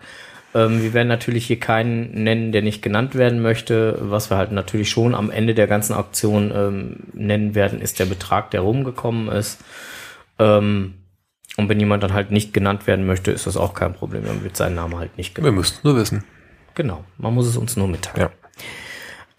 [0.59, 3.97] Ähm, wir werden natürlich hier keinen nennen, der nicht genannt werden möchte.
[4.01, 8.07] Was wir halt natürlich schon am Ende der ganzen Auktion ähm, nennen werden, ist der
[8.07, 9.61] Betrag, der rumgekommen ist.
[10.41, 10.95] Ähm,
[11.57, 14.25] und wenn jemand dann halt nicht genannt werden möchte, ist das auch kein Problem.
[14.25, 15.55] Dann wird sein Name halt nicht genannt.
[15.55, 16.25] Wir müssten nur wissen.
[16.75, 18.29] Genau, man muss es uns nur mitteilen.
[18.29, 18.49] Ja.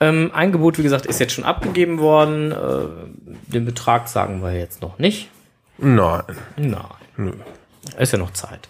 [0.02, 2.54] Ähm, Angebot, wie gesagt, ist jetzt schon abgegeben worden.
[2.54, 5.30] Äh, den Betrag sagen wir jetzt noch nicht.
[5.78, 6.24] Nein.
[6.56, 6.84] Nein.
[7.18, 7.34] Nö.
[7.98, 8.70] Ist ja noch Zeit.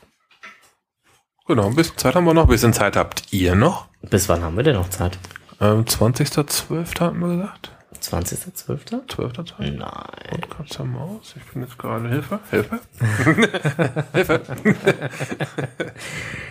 [1.49, 2.43] Genau, ein bisschen Zeit haben wir noch.
[2.43, 3.87] Ein bisschen Zeit habt ihr noch.
[4.03, 5.17] Bis wann haben wir denn noch Zeit?
[5.59, 6.99] Ähm, 20.12.
[6.99, 7.71] hatten wir gesagt.
[7.99, 9.07] 20.12.?
[9.07, 9.71] 12.12.
[9.71, 9.81] Nein.
[10.31, 11.33] Und Katze Maus.
[11.35, 12.39] Ich bin jetzt gerade Hilfe.
[12.51, 12.79] Hilfe.
[14.13, 14.41] Hilfe.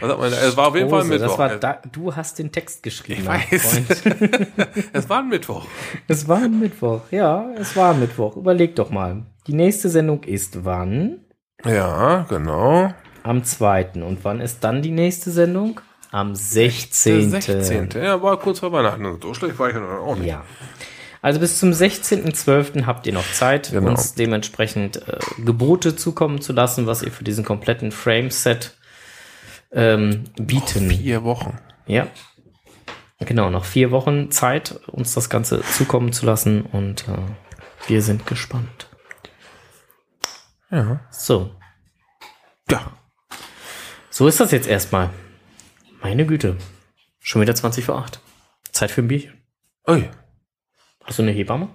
[0.00, 0.32] Was hat man?
[0.32, 1.28] Es war auf jeden Fall ein Mittwoch.
[1.28, 3.20] Das war da, du hast den Text geschrieben.
[3.22, 3.82] Ich weiß.
[4.94, 5.64] es war ein Mittwoch.
[6.08, 7.02] Es war ein Mittwoch.
[7.12, 8.36] Ja, es war ein Mittwoch.
[8.36, 9.26] Überleg doch mal.
[9.46, 11.20] Die nächste Sendung ist wann?
[11.64, 12.92] Ja, genau.
[13.28, 13.90] Am 2.
[14.02, 15.80] Und wann ist dann die nächste Sendung?
[16.10, 17.30] Am 16.
[17.30, 17.90] Der 16.
[18.02, 19.20] Ja, war kurz vor Weihnachten.
[19.20, 20.28] So schlecht war ich auch nicht.
[20.28, 20.44] Ja.
[21.20, 22.86] Also bis zum 16.12.
[22.86, 23.90] habt ihr noch Zeit, genau.
[23.90, 28.78] uns dementsprechend äh, Gebote zukommen zu lassen, was ihr für diesen kompletten Frame-Set
[29.72, 30.86] ähm, bieten.
[30.86, 31.58] Noch vier Wochen.
[31.86, 32.06] Ja.
[33.20, 38.26] Genau, noch vier Wochen Zeit, uns das Ganze zukommen zu lassen und äh, wir sind
[38.26, 38.88] gespannt.
[40.70, 41.00] Ja.
[41.10, 41.50] So.
[42.70, 42.92] Ja.
[44.18, 45.10] So ist das jetzt erstmal.
[46.02, 46.56] Meine Güte.
[47.20, 48.18] Schon wieder 20 vor 8.
[48.72, 49.34] Zeit für ein Bierchen.
[49.86, 50.10] Ui.
[51.04, 51.68] Hast du eine Hebamme?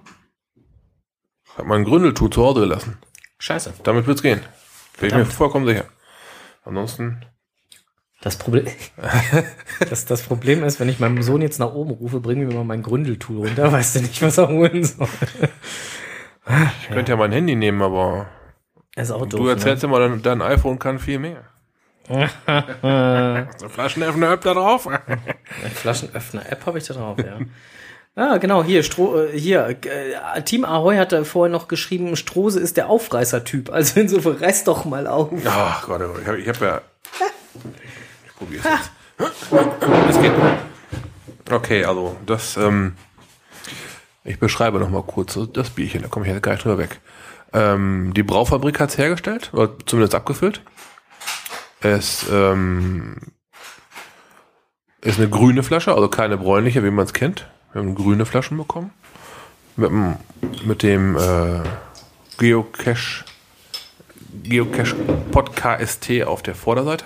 [1.56, 2.98] Hat mein Gründeltool zu Hause gelassen.
[3.38, 3.72] Scheiße.
[3.84, 4.42] Damit wird's gehen.
[5.00, 5.86] Bin ich mir vollkommen sicher.
[6.64, 7.24] Ansonsten.
[8.20, 8.66] Das Problem,
[9.88, 12.64] das, das Problem ist, wenn ich meinem Sohn jetzt nach oben rufe, bring mir mal
[12.64, 15.08] mein Gründeltool runter, weißt du nicht, was er holen soll.
[16.82, 18.28] Ich könnte ja mein Handy nehmen, aber
[18.96, 19.40] Ist auch doof.
[19.40, 21.53] du erzählst immer, dein, dein iPhone kann viel mehr.
[23.58, 24.88] So Flaschenöffner da drauf.
[25.74, 27.38] Flaschenöffner-App habe ich da drauf, ja.
[28.16, 32.76] Ah, genau, hier, Stro äh, hier, äh, Team Ahoy hatte vorher noch geschrieben, Strose ist
[32.76, 33.70] der Aufreißer-Typ.
[33.70, 35.30] Also insofern reiß doch mal auf.
[35.44, 36.80] Ach Gott, ich habe hab ja.
[38.24, 38.90] Ich probiere es jetzt.
[40.08, 40.32] Es geht.
[41.50, 42.56] Okay, also das.
[42.56, 42.94] Ähm,
[44.22, 47.00] ich beschreibe noch mal kurz das Bierchen, da komme ich jetzt gar nicht drüber weg.
[47.52, 50.62] Ähm, die Braufabrik hat's hergestellt, oder zumindest abgefüllt.
[51.84, 53.16] Es ähm,
[55.02, 57.46] ist eine grüne Flasche, also keine bräunliche, wie man es kennt.
[57.72, 58.90] Wir haben grüne Flaschen bekommen.
[59.76, 60.16] Mit dem,
[60.64, 61.60] mit dem äh,
[62.38, 63.26] Geocache
[64.44, 64.94] Geocache
[65.30, 67.04] Pod KST auf der Vorderseite.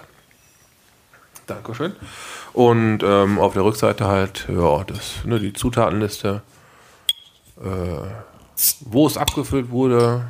[1.49, 1.95] Dankeschön.
[2.53, 6.43] Und ähm, auf der Rückseite halt, ja, das, ne, die Zutatenliste,
[7.61, 8.07] äh,
[8.83, 10.29] wo es abgefüllt wurde.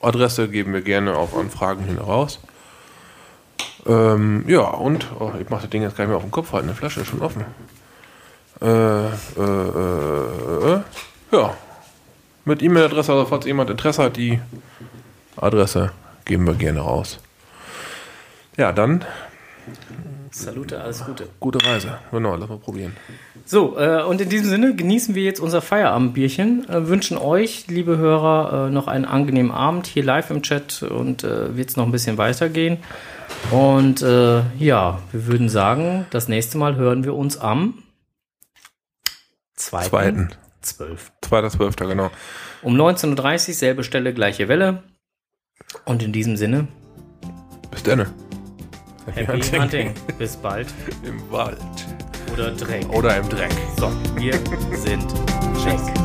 [0.00, 2.40] Adresse geben wir gerne auf Anfragen hin raus.
[3.86, 6.52] Ähm, ja, und oh, ich mache das Ding jetzt gar nicht mehr auf den Kopf
[6.52, 7.44] halten, eine Flasche ist schon offen.
[8.60, 10.80] Äh, äh, äh, äh,
[11.32, 11.54] ja.
[12.46, 14.40] Mit E-Mail-Adresse, also falls jemand Interesse hat, die
[15.36, 15.92] Adresse
[16.24, 17.18] geben wir gerne raus.
[18.56, 19.04] Ja, dann
[20.30, 21.28] Salute, alles Gute.
[21.38, 21.98] gute Reise.
[22.10, 22.96] Genau, lass mal probieren.
[23.44, 27.98] So, äh, und in diesem Sinne genießen wir jetzt unser Feierabendbierchen, äh, wünschen euch, liebe
[27.98, 31.92] Hörer, äh, noch einen angenehmen Abend hier live im Chat und wird es noch ein
[31.92, 32.78] bisschen weitergehen.
[33.50, 37.82] Und äh, ja, wir würden sagen, das nächste Mal hören wir uns am
[39.54, 40.28] zweiten, Zweiten.
[40.62, 41.12] 12.
[41.20, 42.10] Zweiter Zwölfter, genau.
[42.62, 44.82] Um 19.30 Uhr, selbe Stelle, gleiche Welle.
[45.84, 46.68] Und in diesem Sinne,
[47.70, 48.06] Bis dann.
[49.12, 49.94] Happy Hunting.
[50.18, 50.68] Bis bald.
[51.04, 51.58] Im Wald.
[52.32, 52.88] Oder Dreck.
[52.88, 53.52] Oder im Dreck.
[53.76, 54.32] So, wir
[54.76, 55.12] sind
[55.62, 56.03] Check.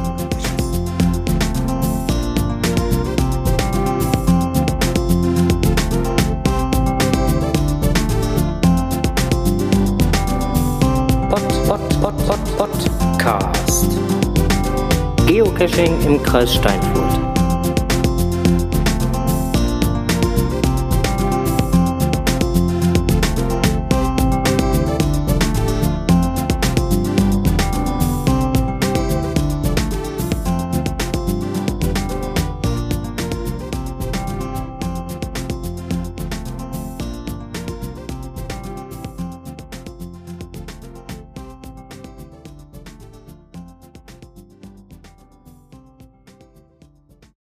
[15.59, 17.08] Geocaching im Kreis Steinfurt.